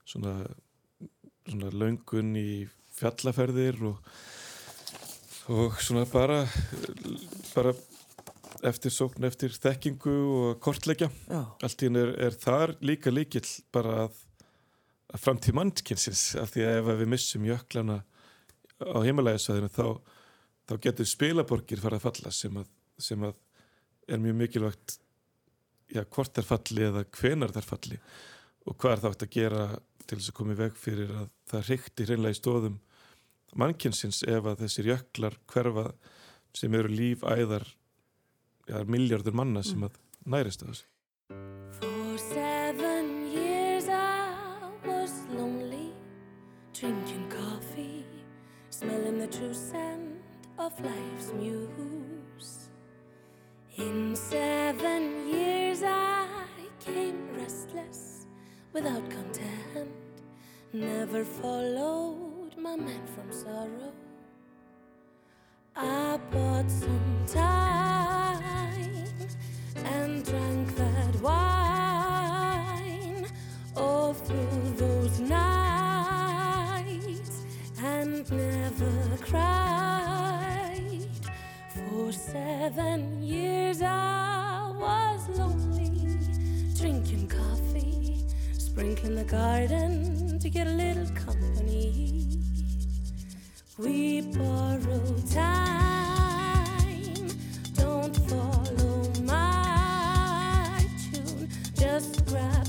[0.07, 0.39] svona,
[1.47, 2.49] svona löngun í
[2.97, 4.11] fjallaferðir og,
[5.53, 6.43] og svona bara
[7.53, 7.75] bara
[8.67, 11.11] eftir sókn eftir þekkingu og kortleggja.
[11.29, 14.21] Allt í henni er, er þar líka líkill bara að,
[15.13, 18.01] að framtíð mannkynsins af því að ef við missum jöklana
[18.81, 19.87] á heimalægisvæðinu þá,
[20.69, 23.37] þá getur spilaborgir fara að falla sem að, sem að
[24.07, 24.97] er mjög mikilvægt
[25.93, 28.01] já, hvort þær falli eða hvenar þær falli
[28.67, 29.63] og hvað er þá hægt að gera
[30.07, 32.77] til þess að koma í veg fyrir að það reykti hreinlega í stóðum
[33.57, 35.87] mannkynsins ef að þessir jöklar hverfa
[36.57, 37.67] sem eru lífæðar
[38.69, 40.87] ja, miljardur manna sem að nærist á þessu
[41.81, 45.93] For seven years I was lonely,
[46.73, 48.05] drinking coffee,
[48.71, 50.23] smelling the true scent
[50.59, 52.71] of life's muse.
[53.77, 56.47] In seven years I
[56.81, 58.06] came restless,
[58.77, 59.91] without content,
[60.75, 63.95] never followed my man from sorrow.
[65.75, 69.09] I bought some time
[69.77, 73.27] and drank that wine
[73.75, 75.47] all through those nights
[77.83, 81.09] and never cried.
[81.73, 84.36] For seven years I
[88.77, 92.39] sprinkling the garden to get a little company.
[93.79, 95.01] We borrow
[95.33, 96.37] time.
[97.73, 101.49] Don't follow my tune.
[101.75, 102.66] Just grab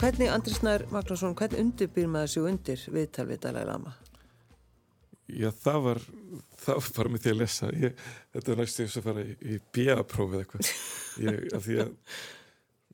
[0.00, 3.92] hvernig, Andri Snær Magnússon, hvernig undirbýr maður sig undir viðtal við Dalai Lama?
[5.30, 6.00] Já, það var,
[6.58, 7.70] það var bara með því að lesa.
[7.76, 8.02] Ég,
[8.34, 10.72] þetta var næstu þess að fara í, í BA-prófið eitthvað.
[11.26, 11.94] Ég, af því að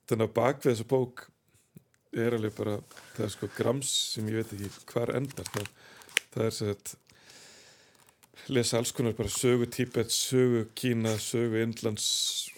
[0.07, 1.25] þannig að bakvið þessu bók
[2.17, 2.77] er alveg bara,
[3.15, 5.51] það er sko grams sem ég veit ekki hvar endar.
[5.55, 5.73] Það,
[6.35, 6.95] það er sér að
[8.57, 12.07] lesa alls konar bara sögu Tíbet, sögu Kína, sögu Indlands,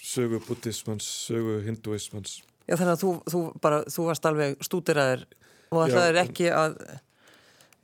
[0.04, 2.40] sögu buddhismans, sögu hinduismans.
[2.68, 5.26] Já, þannig að þú, þú bara, þú varst alveg stúdiraður
[5.72, 6.74] og Já, það er ekki að,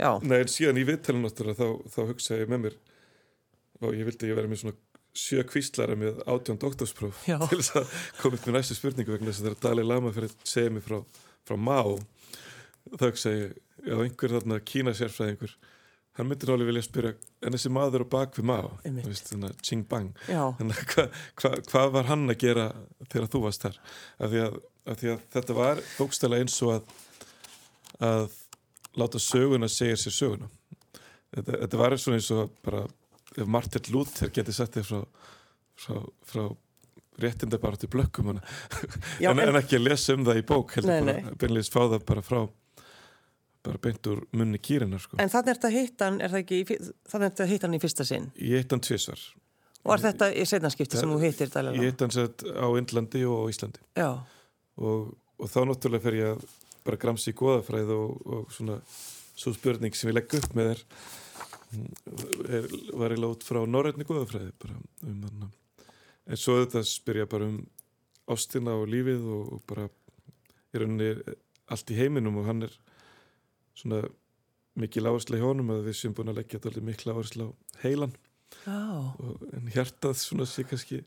[0.00, 2.76] já, Nei, en síðan í viðtælun náttúrulega þá, þá hugsaði ég með mér
[3.84, 4.76] og ég vildi að ég vera með svona
[5.14, 7.36] sjö kvíslara með átján doktorspróf Já.
[7.50, 10.32] til þess að koma upp með næstu spurningu vegna þess að þegar Dalai Lama fyrir
[10.32, 10.98] að segja mig frá,
[11.46, 11.98] frá Mao
[12.98, 15.54] þá hugsaði ég, já, einhver þarna Kína sérfræðingur
[16.14, 19.06] hann myndir alveg vilja spyrja en þessi maður á bak við Mao Einmitt.
[19.06, 21.06] þú veist, þannig að Ching Bang já, Þannig að hva,
[21.42, 22.66] hva, hvað var hann að gera
[23.10, 23.80] þegar þú varst þar?
[24.18, 26.82] Af því að, af því að þetta var bókstæla eins og að,
[28.04, 28.34] að
[29.00, 30.50] láta söguna segja sér söguna.
[31.34, 32.84] Þetta, þetta var svona eins og bara
[33.34, 35.00] ef Martin Luther getið sagt þér frá,
[35.84, 35.96] frá,
[36.28, 36.44] frá
[37.22, 38.32] réttinda bara til blökkum
[39.22, 42.40] já, en, en ekki að lesa um það í bók beinlega fá það bara frá
[43.64, 45.16] bara beint úr munni kýrinar sko.
[45.22, 47.66] en þannig er þetta hitt hann, er það ekki, í fyr- þannig er þetta hitt
[47.66, 49.22] hann í fyrsta sinn Ég eitt hann tvisvar.
[49.84, 53.80] og var þetta í setnarskipti sem þú hittir Ég hann sett á Indlandi og Íslandi.
[53.96, 54.10] Já,
[54.80, 56.46] og, og þá náttúrulega fer ég að
[56.84, 58.78] bara gramsi í goðafræð og, og svona
[59.34, 60.82] svo spurning sem ég legg upp með er,
[62.60, 65.48] er var ég lát frá norrætni goðafræði bara um hann
[66.24, 67.62] en svo þetta spyr ég bara um
[68.30, 69.88] ástina og lífið og, og bara
[70.74, 71.36] í rauninni
[71.72, 72.76] allt í heiminum og hann er
[73.76, 74.02] svona
[74.80, 77.50] mikil áhersla í honum að við séum búin að leggja þetta mikil áhersla á
[77.84, 78.14] heilan.
[78.64, 78.80] Já,
[79.18, 81.02] og, en hjartað svona sé kannski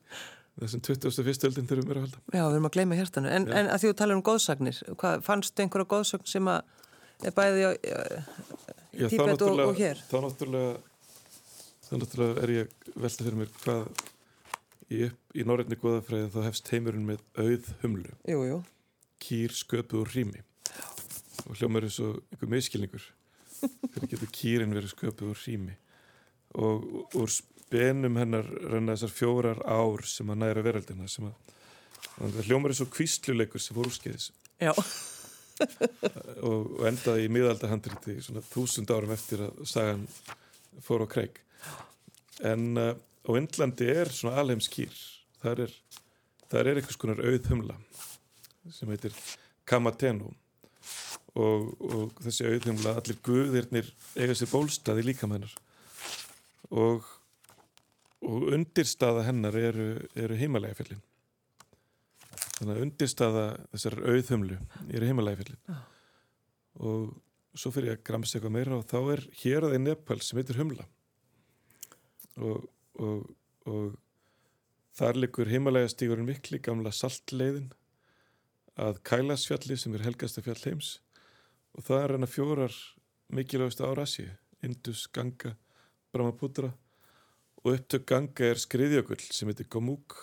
[0.65, 1.48] þessum 21.
[1.50, 2.22] öldin þurfum við að halda.
[2.34, 3.32] Já, við erum að gleyma hjartanu.
[3.38, 7.36] En, en að því þú talar um góðsagnir hvað, fannstu einhverja góðsagn sem að er
[7.38, 7.72] bæði á,
[8.98, 10.02] í Tíbet og, og hér?
[10.10, 10.78] þá náttúrulega
[11.88, 13.84] þá náttúrulega er ég velta fyrir mér hvað
[14.88, 18.58] í, upp- í norrætni góðafræði þá hefst heimurinn með auð humlu, Jú, jú,
[19.24, 20.41] kýr sköpu og rými.
[21.48, 23.06] Og hljómar er svo einhver miskilningur
[23.93, 25.78] hvernig getur kýrin verið sköpu og rými?
[26.58, 26.86] Og
[27.17, 27.30] úr
[27.67, 31.36] spenum hennar renna þessar fjórar ár sem að næra veröldina sem að
[32.17, 34.32] að hljómar er svo kvísluleikur sem fór úrskeiðis.
[34.62, 34.71] Já,
[36.47, 40.08] og, endaði í miðaldahandriti svona þúsund árum eftir að sagan
[40.86, 41.41] fór á kreik.
[42.45, 44.93] En uh, á Indlandi er svona alheimskýr
[45.41, 45.77] þar er,
[46.49, 47.77] þar er einhvers konar auð humla
[48.73, 49.15] sem heitir
[49.67, 50.34] Kamatenu.
[51.38, 55.51] Og, og þessi auð humla allir guðirnir eiga sér bólstað í líkamhennar
[56.73, 57.06] og,
[58.25, 61.03] og undirstaða hennar eru, eru heimalega fjallin
[62.58, 65.82] þannig að undirstaða þessar auðhumlu eru heimalega fjallin
[66.77, 67.15] og
[67.58, 70.39] svo fyrir ég að gramsa eitthvað meira og þá er hér að í Nepal sem
[70.39, 70.86] heitir humla.
[72.38, 72.67] Og,
[73.01, 73.23] og,
[73.69, 73.97] og
[74.97, 77.71] þar liggur heimalega stígurinn mikli gamla saltleiðin
[78.77, 80.97] að Kælasfjalli sem er helgasta fjall heims.
[81.77, 82.75] Og það er hennar fjórar
[83.34, 84.30] mikilvægast ára Asíu,
[84.65, 85.56] Indus, Ganga
[86.13, 86.71] Brahmaputra
[87.63, 90.15] og upptök Ganga er skriðjökull sem heitir Gomúk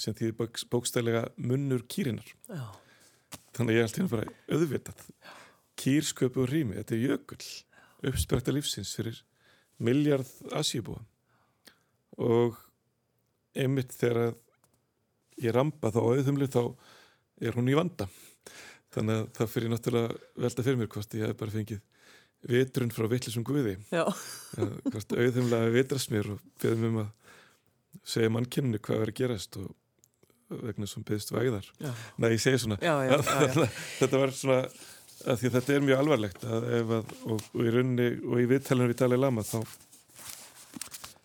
[0.00, 2.64] sem þýðir bóks- bókstælega munnur kýrinar já,
[3.54, 5.04] þannig að ég er alltaf bara auðvitað.
[5.78, 7.46] Kýrsköpu og rými, þetta er jökull
[8.10, 9.22] uppspretta lífsins fyrir
[9.82, 11.00] miljard asjubúa
[12.22, 12.58] og
[13.54, 14.34] einmitt þegar
[15.42, 16.62] ég ramba þá auðumlu þá
[17.42, 18.06] er hún í vanda.
[18.94, 21.80] Þannig að það fyrir náttúrulega velta fyrir mér hvort ég hef bara fengið
[22.48, 23.76] vitrun frá vittlisum guði.
[23.90, 27.12] Hvort auðumlega vitrast mér og beðum um að
[28.04, 29.72] segja mannkynnu hvað er að gerast og
[30.64, 31.66] vegna sem beðist væðar
[32.20, 32.76] Nei, ég segi svona.
[32.84, 33.68] Já, já, já,
[34.00, 34.58] þetta var svona
[35.24, 38.48] að því að þetta er mjög alvarlegt að að, og, og í rauninni og í
[38.50, 39.58] viðtælunum við Dalai Lama þá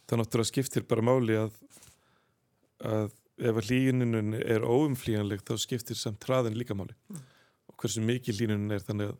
[0.10, 1.58] þá náttúrulega skiptir bara máli að
[2.80, 6.96] að ef að hlýjunin er óumflýjanleg þá skiptir samt hraðin líka máli.
[7.70, 9.20] Og hversu mikið hlýjunin er þannig að,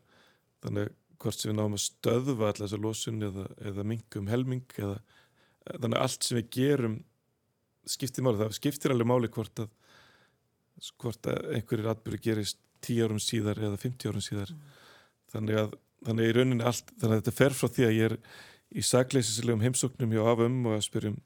[0.64, 4.76] þannig að hvort sem við náum að stöðva allar þessar losun eða, eða mingum helming
[4.78, 4.96] eða
[5.70, 6.96] þannig að allt sem við gerum
[7.90, 9.70] skiptir máli, það skiptir alveg máli hvort að
[11.00, 14.52] hvort að einhverjir atbyrði gerist 10 árum síðar eða 50 árum síðar
[15.32, 15.74] þannig að
[16.06, 18.16] þannig í rauninni allt, þannig að þetta fer frá því að ég er
[18.70, 21.18] í sakleysislegum heimsóknum hjá afum og að spyrjum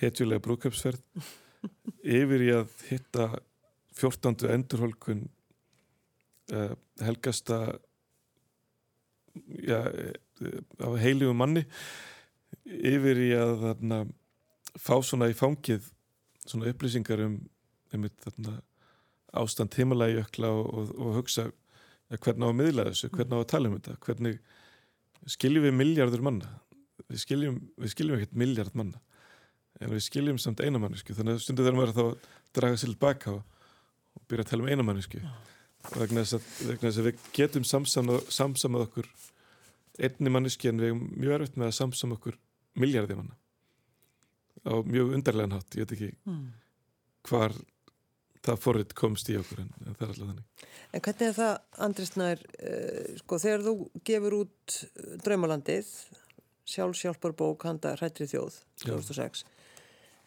[0.00, 1.26] hetjulega brúköpsferð
[2.20, 3.26] yfir í að hitta
[3.98, 4.46] 14.
[4.54, 5.24] endurholkun
[6.54, 7.60] uh, helgasta
[9.66, 11.64] ja, uh, af heilíu manni
[12.66, 14.00] yfir í að þarna,
[14.78, 15.86] fá svona í fangið
[16.46, 17.38] svona upplýsingar um
[17.94, 18.60] einmitt þarna
[19.40, 21.50] ástand himalajökla og, og, og hugsa
[22.10, 24.40] eða hvernig á að miðla þessu, hvernig á að tala um þetta hvernig
[25.30, 26.48] skiljum við miljardur manna?
[27.10, 29.00] Við skiljum, við skiljum ekkert miljard manna
[29.80, 33.42] en við skiljum samt einamannisku þannig að stundu maður þá að draga sér baka og,
[34.30, 35.22] byrja að tala um einamannisku
[35.96, 39.08] vegna þess, að, vegna þess að við getum samsamað, samsamað okkur
[40.00, 42.38] einni manniski en við erum mjög erfitt með að samsama okkur
[42.80, 43.36] miljardi manna
[44.68, 46.50] á mjög undarlegan hátt, ég veit ekki Mm.
[47.28, 47.54] hvar
[48.44, 51.52] það forrið komst í okkur en, en það er alltaf þannig En hvernig er það,
[51.86, 53.74] Andris Nær, uh, sko, þegar þú
[54.08, 55.90] gefur út eh, Draumalandið,
[56.70, 58.90] sjálfsjálfarbók handa hrættri þjóð, Já.
[58.96, 59.44] 2006,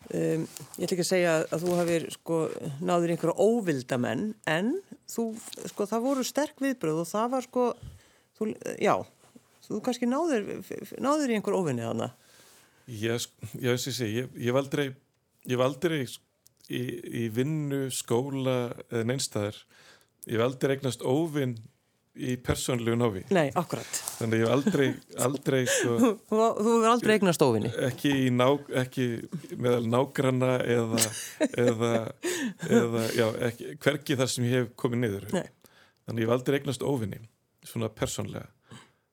[0.10, 0.46] um,
[0.78, 2.40] ég ætla ekki að segja að þú hafir, sko,
[2.84, 4.74] náður einhverja óvildamenn, en
[5.10, 5.28] þú,
[5.72, 7.68] sko, það voru sterk viðbröð og það var, sko,
[8.40, 8.50] þú,
[8.84, 8.96] já,
[9.68, 10.52] þú kannski náður,
[11.04, 12.12] náður í einhver óvinni þarna.
[12.88, 13.28] ég,
[13.64, 14.88] ég, ég, ég, hef aldrei
[15.48, 16.82] ég hef aldrei í,
[17.24, 19.60] í vinnu, skóla eða neinstæðar
[20.28, 21.58] ég hef aldrei eignast óvinn
[22.14, 24.00] í persónlegu návi Nei, akkurat.
[24.20, 24.88] þannig að ég hef aldrei,
[25.28, 27.72] aldrei sko, Þú, hefur aldrei eignast óvinni.
[27.88, 28.46] ekki, í ná,
[28.84, 29.08] ekki
[29.58, 31.02] meðal nágranna eða,
[31.58, 31.92] eða,
[32.70, 35.48] eða já, ekki, hvergi þar sem ég hef komið niður Nei.
[36.06, 37.22] þannig að ég hef aldrei eignast óvinni
[37.66, 38.46] svona persónlega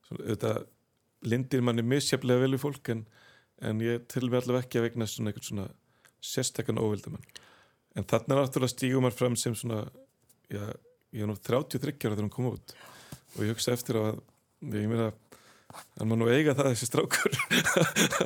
[0.08, 0.54] svona, þetta
[1.30, 3.06] lindir manni misjaflega vel við fólk en,
[3.64, 5.68] en ég til mig allavega ekki að eignast svona svona
[6.20, 7.24] sérstakann óvildamann
[7.96, 9.86] en þarna náttúrulega stígum maður fram sem svona
[10.52, 10.68] já,
[11.14, 12.74] ég er nú 33 ára þegar hann kom út
[13.36, 14.20] og ég hugsa eftir að
[14.74, 15.10] ég meina
[15.98, 17.36] hann má nú eiga það þessi strákur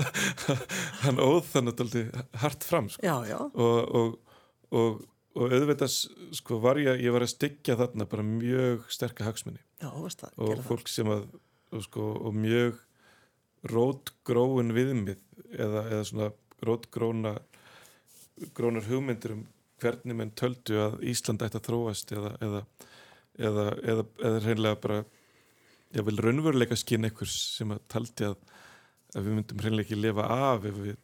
[1.05, 1.99] hann óð þannig að
[2.41, 3.05] hart fram sko.
[3.05, 3.39] Já, já.
[3.41, 4.39] og, og,
[4.73, 5.03] og,
[5.37, 5.97] og auðvitað
[6.39, 10.61] sko, var ég, ég var að styggja þarna bara mjög sterka hagsmunni Já, og gera
[10.61, 10.69] það.
[10.71, 11.27] fólk sem að
[11.75, 12.81] og, sko, og mjög
[13.73, 15.21] rótgróin viðmið
[15.57, 16.31] eða, eða svona
[16.65, 17.35] rótgróna
[18.57, 19.45] grónar hugmyndir um
[19.85, 22.65] hvernig menn töldu að Ísland ætti að þróast eða eða,
[23.39, 25.01] eða, eða, eða reynlega bara
[25.95, 28.39] ég vil raunveruleika skinn einhvers sem að taldi að,
[29.15, 30.97] að við myndum reynlega ekki lifa af ef við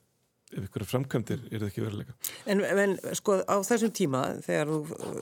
[0.50, 2.14] ef ykkur framkvæmdir er það ekki veruleika
[2.50, 4.78] En, en sko á þessum tíma þegar þú,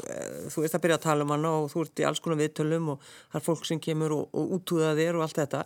[0.09, 2.40] eh, þú veist að byrja að tala um hana og þú ert í alls konar
[2.40, 5.62] viðtölum og það er fólk sem kemur og, og útúða þér og allt þetta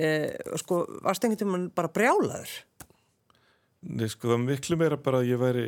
[0.00, 0.28] eh,
[0.62, 2.54] sko varst einhvern tímann bara brjálaður?
[3.82, 5.66] Nei, sko, það miklu meira bara að ég væri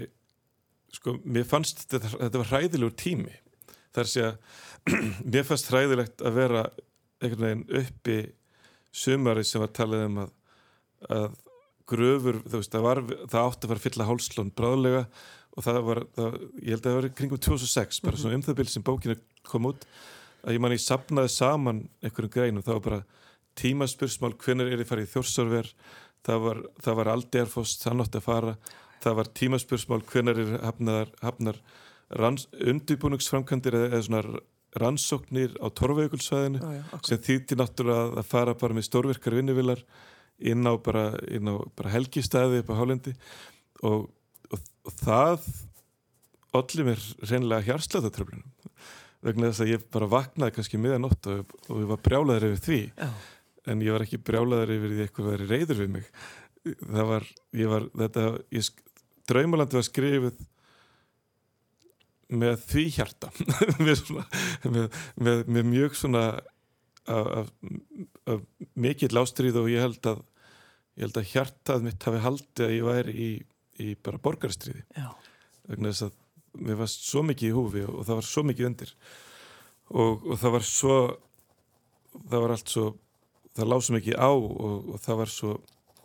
[0.95, 3.35] sko, mér fannst þetta, þetta var hræðilegur tími.
[3.95, 4.35] Þar sé að
[5.35, 6.65] mér fannst hræðilegt að vera
[7.23, 8.19] einhvern veginn uppi
[8.95, 10.35] sumari sem var talið um að,
[11.15, 11.31] að
[11.91, 15.03] gröfur, veist, það, var, það átti að fara að fylla hálslón bráðlega
[15.55, 18.59] og það var, það, ég held að það var kringum 2006, bara svona um það
[18.61, 19.85] bil sem bókinu kom út,
[20.45, 23.03] að ég man ég sapnaði saman einhverjum greinum, það var bara
[23.61, 25.69] tímaspursmál, hvenær er ég farið í þjórsarver,
[26.27, 28.57] það var, var aldegarfoss, það nátti að fara
[29.05, 31.61] það var tímaspursmál, hvenær er hafnar, hafnar
[32.21, 34.43] ranns, undirbúningsframkandir eða, eða svona
[34.81, 35.67] rannsóknir á
[36.59, 37.07] já, akkurat.
[37.07, 39.85] sem þýtti náttúrulega að fara bara með stórvirkar vinnuvilar
[40.43, 43.15] inn á bara, inn á bara helgistæði upp á hálendi
[43.87, 44.09] og,
[44.51, 45.47] og, og það
[46.55, 48.51] allir mér reynilega hjarslatatröflunum
[49.25, 52.81] vegna þess að ég bara vaknaði kannski miðanótt og, og ég var brjálaður yfir því.
[52.99, 53.11] Já,
[53.73, 56.11] en ég var ekki brjálaður yfir því eitthvað væri reyður við mig.
[56.65, 57.29] Það var,
[57.61, 58.27] ég var þetta,
[58.57, 58.69] ég,
[59.31, 60.43] draumalandi var skrifið
[62.35, 63.31] með því hjarta.
[63.85, 64.25] Með, svona,
[64.65, 66.23] með, með, með mjög svona
[67.05, 67.51] af, af,
[68.33, 68.41] af
[68.81, 70.23] mikill ástríð og ég held að
[70.95, 73.31] ég held að hjartað mitt hafi haldið að ég væri í,
[73.83, 74.85] í bara borgarstríði
[75.69, 76.19] vegna þess að
[76.65, 78.93] mér var svo mikið í húfi og, og það var svo mikið undir.
[79.91, 80.99] Og, og það var svo
[82.15, 82.87] það var allt svo
[83.55, 85.57] það lág svo mikið á og, og það var svo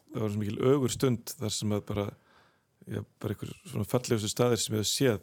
[0.09, 2.07] það var svo mikil ögur stund þar sem að bara
[2.89, 5.19] já, bara einhver svona fallegustu staðir sem ég hef séð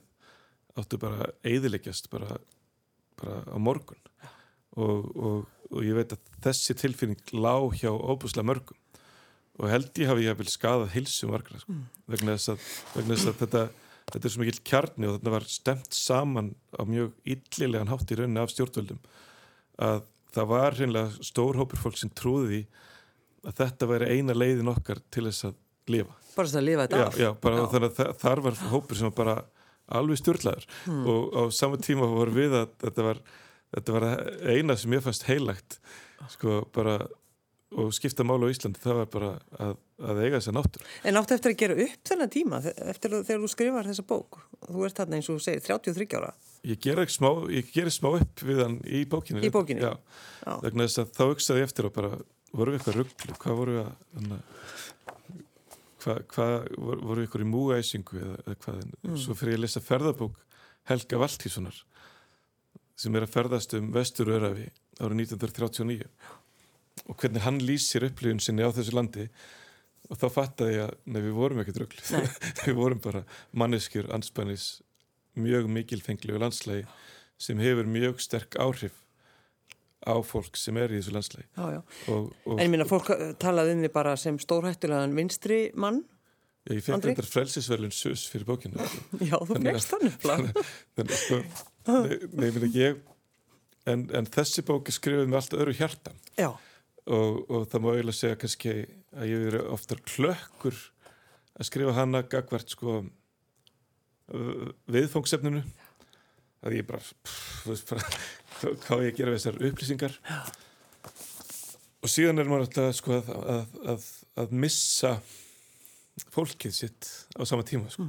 [0.77, 2.39] áttu bara eiðileggjast bara,
[3.21, 4.01] bara á morgun.
[4.77, 8.79] Og, og, og ég veit að þessi tilfinning lág hjá óbúslega mörgum.
[9.57, 11.75] Og held ég hafi ég vel skadað hilsum margra sko.
[12.13, 13.63] vegna, þess að, vegna þess að þetta
[14.07, 18.19] þetta er svo mikill kjarni og þetta var stemt saman á mjög illilegan hátt í
[18.19, 19.01] rauninni af stjórnvöldum
[19.83, 20.05] að
[20.37, 22.63] það var hreinlega stór hópur fólk sem trúði
[23.47, 25.57] að þetta væri eina leiðin okkar til þess að
[25.93, 26.15] lifa.
[26.37, 27.67] bara þess að lifa þetta af já, bara Já.
[27.73, 29.37] þannig að þa- þar var hópur sem var bara
[29.97, 30.67] alveg stjórnlaður
[31.07, 33.21] og á sama tíma voru við að þetta var,
[33.77, 34.07] þetta var
[34.51, 35.79] eina sem ég fannst heilagt
[36.33, 36.99] sko bara
[37.77, 39.73] og skipta málu á Íslandi það var bara að,
[40.07, 43.25] að eiga þess að náttur En áttu eftir að gera upp þennan tíma eftir að-
[43.27, 44.39] þegar þú skrifar þessa bók
[44.71, 46.31] þú ert þarna eins og segir 33 ára
[46.67, 47.31] Ég gerir smá,
[47.75, 49.39] gerir smá upp við hann í bókinu.
[49.45, 49.83] Í bókinni?
[49.87, 49.93] Já,
[50.43, 50.57] Já.
[51.15, 52.17] þá hugsaði ég eftir og bara,
[52.51, 54.41] voru við eitthvað rugglu, hvað voru við að,
[56.07, 59.21] hvað, hvað, voru, eitthvað í múæsingu eða, eða hvað, mm.
[59.23, 60.41] svo fyrir ég að lesa ferðabók
[60.87, 61.79] Helga Valtíssonar
[62.97, 64.69] sem er að ferðast um vestur örafi
[65.03, 66.07] árið 1939
[67.07, 69.27] og hvernig hann lýsir upplifun sinni á þessu landi.
[70.07, 72.23] Og þá fattaði ég að nei, við vorum ekkert rögglu
[72.67, 73.25] við vorum bara
[73.59, 74.69] manneskjur anspænis
[75.37, 76.87] mjög mikilfenglegu landslægi
[77.43, 79.03] sem hefur mjög sterk áhrif
[80.05, 81.81] á fólk sem er í þessu landslægi Já, já.
[82.53, 86.03] En ég minna, fólk eh, talaði um því bara sem stórhættulegan vinstri mann.
[86.69, 87.15] ég fekk Andri?
[87.17, 88.77] þetta frelsisverlun sus fyrir bókinu
[89.31, 90.17] Já, þú að- fegst þannig.
[90.99, 91.41] Þannig, sko,
[91.87, 93.01] nei, nei, minn ekki ég
[93.87, 96.51] en, en þessi bók er skrifuð með allt öðru hjarta Já,
[97.07, 98.77] og, og það má eiginlega segja kannski
[99.17, 100.81] að ég verið oftar klökkur
[101.57, 102.99] að skrifa hana gagvert sko
[104.91, 105.63] viðfóngsefninu
[106.67, 108.05] að ég bara, pff, bara
[108.87, 110.17] hvað ég gera við þessar upplýsingar
[112.07, 114.07] og síðan er maður alltaf sko að, að, að,
[114.43, 115.17] að missa
[116.33, 118.07] fólkið sitt á sama tíma sko.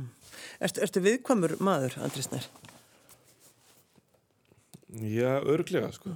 [0.64, 2.48] ertu, ertu viðkvæmur maður, Andri Snær?
[4.88, 6.14] Já, örglega sko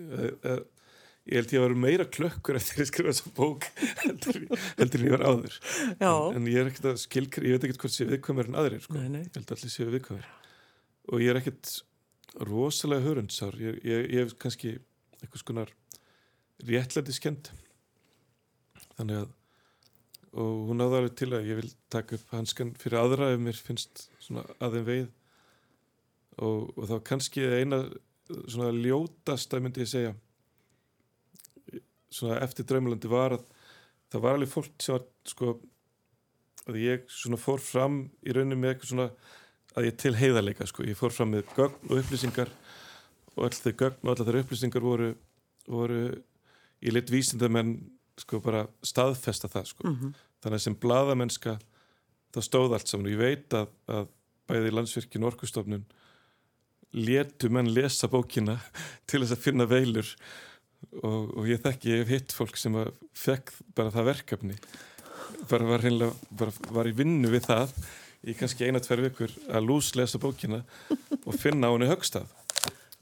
[0.00, 0.64] eh,
[1.26, 3.64] Ég held ég að vera meira klökkur eftir að skrifa þessa bók
[4.04, 4.36] heldur,
[4.78, 5.56] heldur en ég var áður
[5.96, 8.84] en, en ég er ekkert að skilkri, ég veit ekkert hvort sé viðkvæmur en aðrir
[8.84, 8.98] sko.
[8.98, 9.24] Nei, nei.
[9.24, 10.28] ég held allir séu viðkvæmur
[11.10, 11.72] og ég er ekkert
[12.46, 13.56] rosalega hörundsár.
[13.60, 14.76] Ég, ég, ég hef kannski
[15.20, 15.72] eitthvað skonar
[16.66, 17.50] réttlæti skend
[18.96, 19.34] þannig að
[20.36, 24.02] og hún alveg til að ég vil taka upp hanskan fyrir aðra ef mér finnst
[24.20, 25.06] svona aðeim veið.
[26.44, 27.78] Og, og þá kannski eina
[28.28, 30.12] svona ljótasta myndi ég segja
[32.12, 33.46] svona eftir draumalandi var að
[34.12, 35.54] það var alveg fólk sem var sko
[36.66, 39.08] að ég svona fór fram í rauninni með eitthvað svona
[39.76, 42.52] að ég til heiðarleika sko, ég fór fram með gögn og upplýsingar
[43.36, 45.10] og öll þau gögn og allar þær upplýsingar voru,
[45.68, 46.00] voru
[46.80, 47.76] í lit vísindamenn
[48.16, 49.92] sko bara staðfesta það sko.
[50.40, 51.58] Þannig að sem bladamennska
[52.32, 53.08] það stóð allt saman.
[53.08, 54.08] Og ég veit að, að
[54.48, 55.86] bæði landsvirkjun og orkustofnun
[56.96, 58.56] létu menn lesa bókina
[59.08, 60.08] til þess að finna veilur
[61.02, 64.58] og, og ég þekki, ég hef hitt fólk sem að fekk bara það verkefni.
[65.50, 65.84] Bara var
[66.30, 67.72] bara var í vinnu við það
[68.26, 72.26] í kannski eina, tver vikur að lús lesa bókina og finna á henni högstað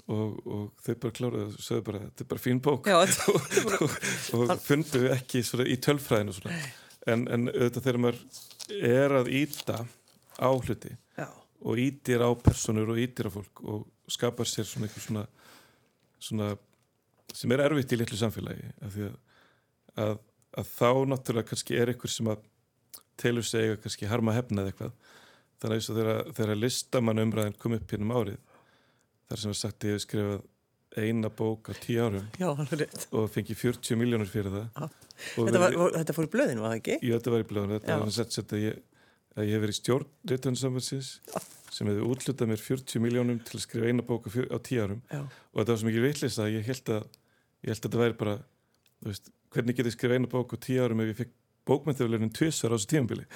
[0.04, 2.88] og, og þau bara kláruðu og sögðu bara, þetta er bara fín bók.
[2.90, 3.94] Já, og,
[4.36, 6.58] og fundu ekki í tölfræðinu svona.
[7.08, 8.20] en, en auðvitað þegar maður
[8.90, 9.80] er að íta
[10.40, 11.26] á hluti já,
[11.64, 15.24] og ítir á personur og ítir á fólk og skapar sér svona eitthvað svona,
[16.20, 16.50] svona
[17.34, 19.14] sem er erfitt í litlu samfélagi af því að,
[20.04, 20.18] að,
[20.60, 22.44] að þá náttúrulega kannski er einhver sem að
[23.20, 24.96] telur sig kannski harma hefna eða eitthvað.
[25.60, 28.40] Þannig að eins og þegar, þegar listamann umræðin kom upp hérna um árið
[29.28, 30.42] þar sem er sagt ég hef skrifað
[30.94, 32.46] eina bók á tíu árum já,
[33.10, 34.84] og fengi 40 miljónur fyrir það.
[34.84, 36.98] Og Þetta, var, var, þetta fór í blöðinu, var það ekki?
[37.02, 38.78] Jú, þetta var í blöðun, þetta var sett sett að ég,
[39.34, 41.10] að ég hef verið stjórn réttunarsambansins
[41.74, 45.00] sem hefði útlutað mér 40 miljónum til að skrifa eina bók á, á tíu árum.
[45.10, 47.08] Já, og þetta var svo mikið vitleist að ég held að
[47.64, 48.36] ég held að þetta væri bara
[49.08, 51.34] veist, hvernig get ég skrifa eina bók á tíu árum ef ég fekk
[51.68, 53.26] bókmyndavelurinn tvisar á þessu tímabili.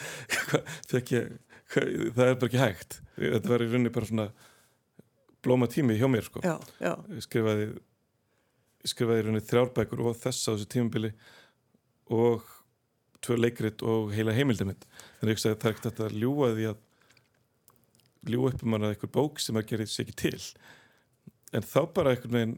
[0.89, 3.01] Það er bara ekki hægt.
[3.19, 4.29] Þetta var í rauninni bara svona
[5.45, 6.43] blóma tími hjá mér sko.
[6.45, 11.13] Já, já, ég skrifaði ég skrifaði í rauninni þrjárbækur og þess á þessu tímabili
[12.15, 12.47] og
[13.25, 16.51] tvö leikrit og heila heimildamind þannig að ég sagði að það er ekkert að ljúga
[16.55, 16.85] því að
[18.29, 20.43] ljúga upp um hann að einhver bók sem að gera sér ekki til.
[21.55, 22.57] En þá bara einhvern veginn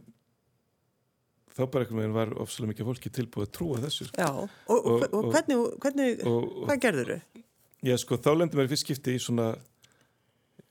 [1.61, 4.17] þá bara einhvern veginn var ofsalega mikið fólki tilbúið að trúa þessu sko.
[4.21, 4.29] já.
[4.31, 6.23] Og, og, Og- og, hvernig, hvernig,
[6.67, 7.45] hvað gerður þau?
[7.91, 9.51] Já, sko, þá lendur mér fyrst skipti í svona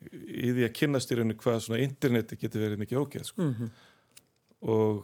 [0.09, 3.47] í því að kynnast í rauninu hvað svona interneti getur verið mikið ógeð, sko.
[3.49, 3.71] Mhm.
[4.61, 5.01] og,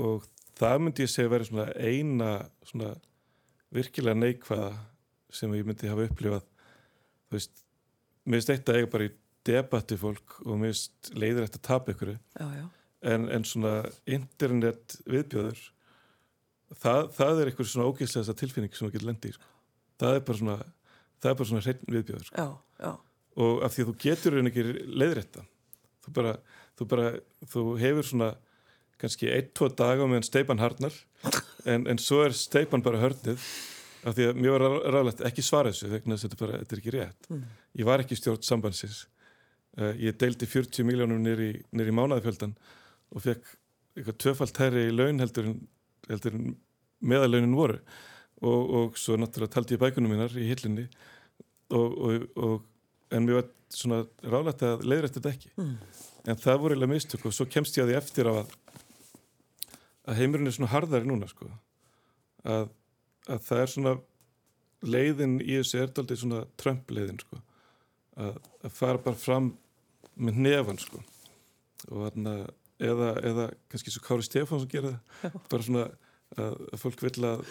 [0.00, 0.26] og
[0.58, 2.30] það myndi ég segja verið svona eina
[2.66, 2.94] svona
[3.74, 4.70] virkilega neikvæða
[5.38, 6.44] sem ég myndi hafa upplifað
[7.28, 7.64] þú veist,
[8.26, 9.12] mér finnst eitt að eiga bara í
[9.48, 12.64] debatti fólk og mér finnst leiðir eftir að tapa ykkur Já, já,
[13.02, 13.74] en, en svona
[14.06, 15.60] internet viðbjöður
[16.78, 19.52] það, það er eitthvað svona ógeðslega tilfinning sem þú getur lendi í, sko.
[20.02, 20.58] það er bara svona
[21.18, 22.42] það er bara svona hreinn viðbjöður sko.
[22.42, 22.48] já,
[22.86, 22.92] já,
[23.38, 24.66] og af því að þú getur raun ekki
[24.98, 25.44] leiðrétta.
[26.04, 26.36] Þú bara,
[26.78, 27.08] þú bara
[27.52, 28.30] þú hefur svona
[28.98, 30.94] kannski ein, tvo daga meðan steipan harnar
[31.68, 33.44] en, en svo er steipan bara hörnið
[34.08, 34.64] af því að mér var
[34.96, 37.30] ráðlegt ekki svara þessu vegna þess að þetta, bara, þetta er ekki rétt.
[37.78, 39.04] Ég var ekki stjórn sambandsins.
[39.78, 42.56] Uh, ég deildi 40 miljónum nýri mánaðafjöldan
[43.14, 43.52] og fekk
[43.98, 45.60] eitthvað tvöfalt herri í laun heldur en,
[46.08, 46.50] heldur en
[47.00, 47.78] meðalaunin voru.
[48.38, 50.84] Og, og svo náttúrulega taldi ég bækunum mínar í hillinni
[51.74, 55.50] og, og, og en mér var svona ráðlegt að leiðrætt þetta ekki.
[55.58, 55.74] Mm.
[56.28, 58.54] en það voru eiginlega mistök og svo kemst ég að því eftir að
[60.08, 61.50] að heimurinn er svona harðari núna sko.
[62.48, 62.70] Að,
[63.28, 63.94] að það er svona
[64.88, 67.40] leiðin í þessu er daldið svona Trump leiðin sko.
[68.18, 69.52] Að, að fara bara fram
[70.18, 71.02] með nefan sko.
[71.90, 72.34] Og þarna
[72.78, 75.84] eða, eða kannski svo Kári Stefán sem gera það bara svona
[76.38, 77.44] að, að fólk vil að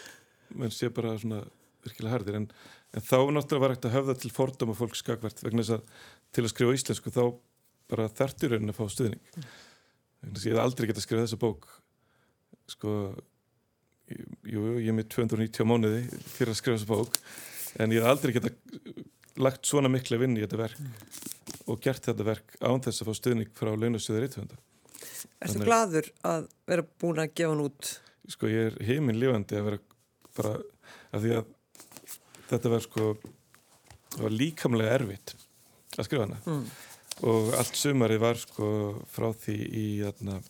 [0.57, 1.41] menn sé bara svona
[1.85, 2.47] virkilega hardir en,
[2.95, 6.05] en þá náttúrulega var ekkert að höfða til fordóma fólk skakvært vegna þess að
[6.35, 7.23] til að skrifa íslensku þá
[7.91, 9.21] bara þertur raunin að fá stuðning.
[10.21, 11.67] Vegna þess að ég hef aldrei getað að skrifa þessa bók.
[12.67, 12.93] Sko
[14.47, 16.01] jú, ég er með 290 mánuði
[16.33, 17.19] fyrir að skrifa þessa bók
[17.77, 19.03] en ég hef aldrei getað
[19.37, 23.19] lagt svona mikla vinn í þetta verk og gert þetta verk án þess að fá
[23.19, 24.57] stuðning frá launastöður rítvönda
[25.41, 27.93] Erstu gladur að vera búin að gefa hann út?
[28.27, 29.79] sko ég er heiminn lifandi að vera
[30.37, 30.53] bara
[31.15, 31.45] af því að
[32.49, 33.05] þetta var sko
[34.17, 35.35] var líkamlega erfitt
[35.97, 36.65] að skrifa hana Mm.
[37.27, 38.67] og allt sumarið var sko
[39.09, 40.41] frá því í þarna,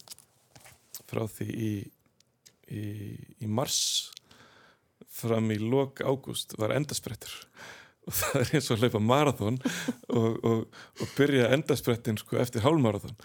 [1.07, 1.71] frá því í,
[2.73, 2.83] í,
[3.43, 3.77] í mars
[5.17, 7.33] fram í lok ágúst var endasprettur
[8.07, 9.61] og það er eins og að hlaupa marathón
[10.07, 13.17] og, og, og byrja endasprettin sko eftir hálmarathón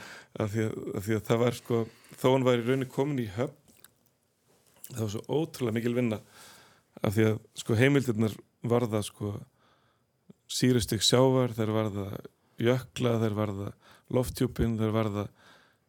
[0.43, 0.69] af því,
[0.99, 1.83] af því að það var sko
[2.19, 3.59] þó hann var í rauninni komin í höfn
[4.93, 6.19] það var svo ótrúlega mikil vinna.
[7.03, 8.35] Af því að sko heimildirnar
[8.69, 9.35] varða sko
[10.53, 12.07] sírustygg sjávar, þær varða
[12.63, 13.71] jökla, þær varða
[14.13, 15.27] lofttjúpin, þær varða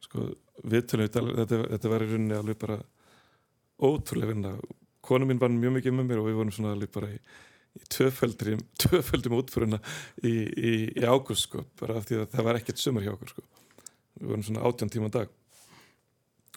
[0.03, 0.29] sko
[0.69, 2.79] viðtölum, þetta, þetta var í rauninni alveg bara
[3.83, 4.53] ótrúlega vinna.
[5.03, 7.17] Konu mín vann mjög mikið með mér og við vorum svona alveg bara í,
[7.79, 9.79] í tvöföldrim tvöföldum útföruna
[10.23, 13.33] í, í, í ágúst sko, bara af því að það var ekkert sumar hjá okkur
[13.33, 13.45] sko.
[14.19, 15.31] Við vorum svona átján tíma á dag.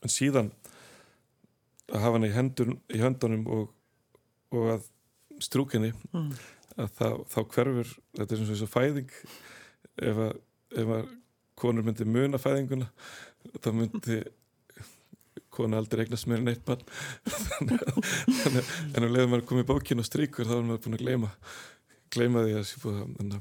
[0.04, 0.50] En síðan
[1.88, 3.70] að hafa hana í, hendur, í höndunum og,
[4.54, 4.88] og að
[5.42, 6.30] strúkinni Mm.
[6.76, 9.10] að þá, þá hverfur þetta er eins og þessu fæðing.
[9.96, 10.34] Ef að,
[10.82, 11.06] ef að
[11.56, 12.90] konur myndi muna fæðinguna
[13.64, 14.18] þá myndi
[15.56, 16.86] konu aldrei eignast meira en eitt að-
[18.94, 21.30] en um leiðum maður komið bókin og stríkur þá er maður búin að gleyma
[22.16, 23.40] gleyma því að sé búið að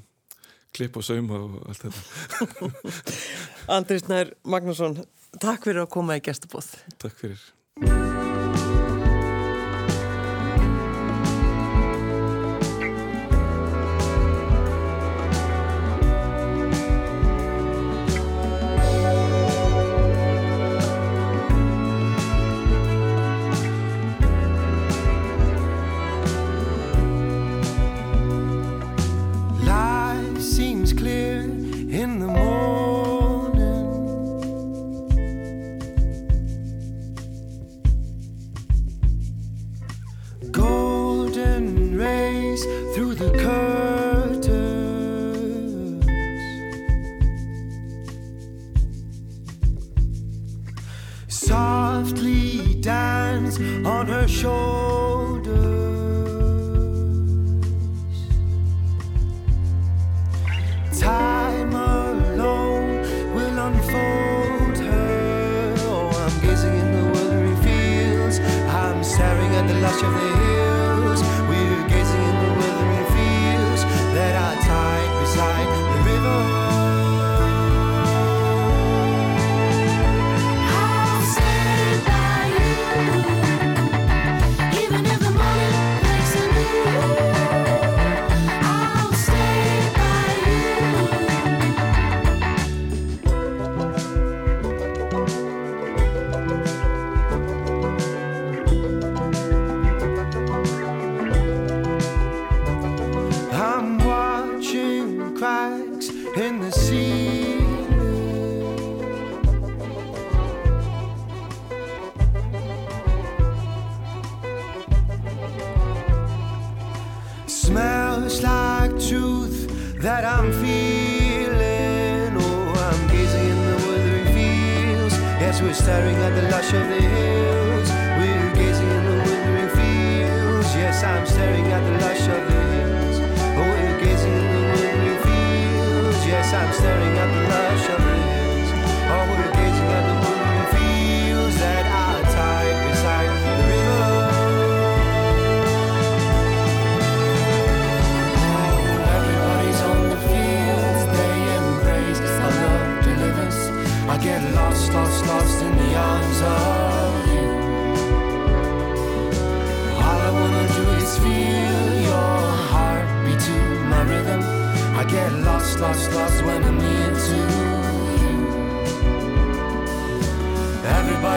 [0.76, 2.72] klippa og sauma og allt þetta.
[3.78, 4.98] Andris Nær Magnússon,
[5.40, 6.74] takk fyrir að koma í gestabóð.
[7.00, 8.05] Takk fyrir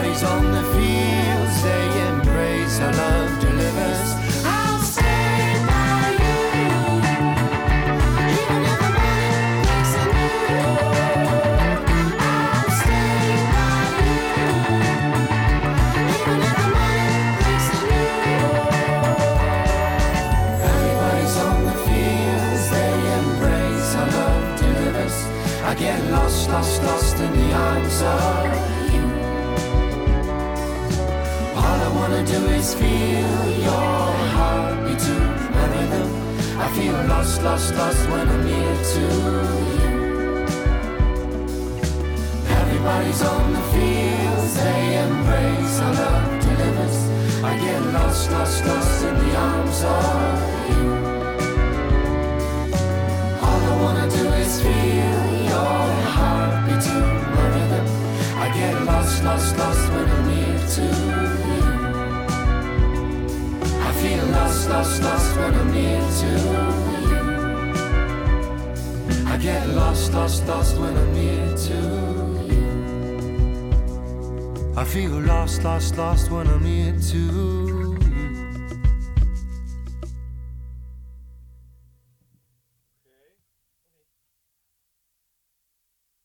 [0.01, 4.15] bodies on the fields, they embrace our love delivers.
[4.45, 6.39] I'll stay by you,
[8.39, 8.89] even if the
[9.95, 10.05] a
[12.31, 14.51] I'll stay by you,
[16.15, 16.67] even if the
[20.63, 21.77] a on the
[22.73, 25.17] they embrace our love delivers.
[25.65, 28.58] I get lost, lost, lost in the arms of.
[32.29, 34.05] Do is feel your
[34.37, 35.15] heartbeat to
[35.55, 36.09] my rhythm.
[36.63, 39.03] I feel lost, lost, lost when I'm near to
[39.79, 39.93] you.
[42.59, 46.97] Everybody's on the fields, they embrace our love delivers.
[47.49, 50.37] I get lost, lost, lost in the arms of
[50.69, 50.85] you.
[53.45, 55.21] All I wanna do is feel
[55.53, 55.81] your
[56.15, 56.97] heartbeat to
[57.35, 57.85] my rhythm.
[58.43, 60.83] I get lost, lost, lost when I'm near to
[61.53, 61.58] you.
[63.99, 67.27] I feel lost, lost, lost when I'm near to you.
[69.27, 71.73] I get lost, lost, lost when I'm near to
[72.49, 72.69] you.
[74.77, 77.68] I feel lost, lost, lost when I'm near to you.